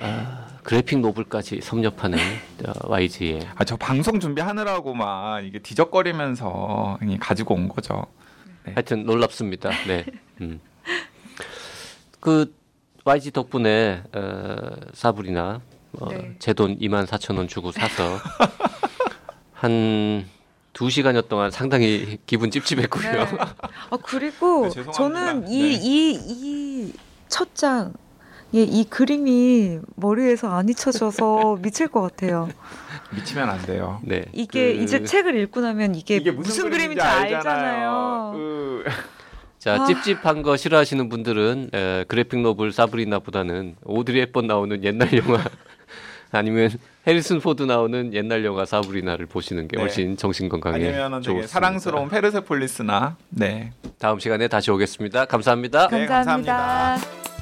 아, 0.00 0.46
그래픽 0.62 1.00
노블까지 1.00 1.60
섭렵하는 1.60 2.18
어, 2.66 2.72
YG의 2.88 3.48
아 3.56 3.64
저 3.64 3.76
방송 3.76 4.20
준비하느라고만 4.20 5.44
이게 5.44 5.58
뒤적거리면서 5.58 6.98
가지고 7.18 7.54
온 7.54 7.68
거죠. 7.68 8.06
하여튼 8.64 9.04
놀랍습니다. 9.06 9.70
네. 9.88 10.04
음. 10.40 10.60
그 12.20 12.54
YG 13.04 13.32
덕분에 13.32 14.02
어, 14.14 14.56
사브리나 14.94 15.60
어, 15.98 16.08
네. 16.10 16.36
제돈 16.38 16.78
2만 16.78 17.06
4천 17.06 17.36
원 17.38 17.48
주고 17.48 17.72
사서 17.72 18.18
한두 19.58 20.88
시간여 20.90 21.22
동안 21.22 21.50
상당히 21.50 22.18
기분 22.26 22.50
찝찝했고요. 22.50 23.12
네. 23.12 23.18
아 23.90 23.96
그리고 24.04 24.68
네. 24.68 24.84
저는 24.92 25.44
네. 25.44 25.50
이이 25.50 26.12
이 26.14 26.92
첫장 27.28 27.92
예, 28.54 28.62
이 28.62 28.84
그림이 28.84 29.80
머리에서 29.96 30.48
안 30.50 30.68
잊혀져서 30.68 31.58
미칠 31.60 31.88
것 31.88 32.00
같아요. 32.00 32.48
미치면 33.10 33.48
안 33.50 33.60
돼요. 33.62 34.00
네. 34.04 34.24
이게 34.32 34.74
그- 34.76 34.82
이제 34.82 35.02
책을 35.04 35.36
읽고 35.40 35.60
나면 35.60 35.94
이게, 35.94 36.16
이게 36.16 36.30
무슨, 36.30 36.70
그림인지 36.70 36.94
그림인지 36.94 37.02
알잖아요. 37.02 38.34
으. 38.36 38.84
자 39.58 39.82
아. 39.82 39.86
찝찝한 39.86 40.42
거 40.42 40.56
싫어하시는 40.56 41.08
분들은 41.08 41.70
에, 41.74 42.04
그래픽 42.06 42.40
노블 42.40 42.70
사브리나보다는 42.72 43.76
오드리 43.84 44.20
헵번 44.20 44.46
나오는 44.46 44.82
옛날 44.84 45.12
영화 45.18 45.42
아니면 46.32 46.70
해리슨 47.06 47.40
포드 47.40 47.62
나오는 47.62 48.12
옛날 48.12 48.44
영화 48.44 48.64
사브리나를 48.64 49.26
보시는 49.26 49.68
게 49.68 49.76
네. 49.76 49.82
훨씬 49.82 50.16
정신 50.16 50.48
건강에 50.48 50.74
아니면 50.76 51.12
되게 51.12 51.22
좋습니다. 51.22 51.46
사랑스러운 51.48 52.08
페르세폴리스나 52.08 53.16
네. 53.30 53.72
다음 53.98 54.18
시간에 54.18 54.48
다시 54.48 54.70
오겠습니다. 54.70 55.24
감사합니다. 55.24 55.88
네, 55.88 56.06
감사합니다. 56.06 56.56
감사합니다. 56.56 57.37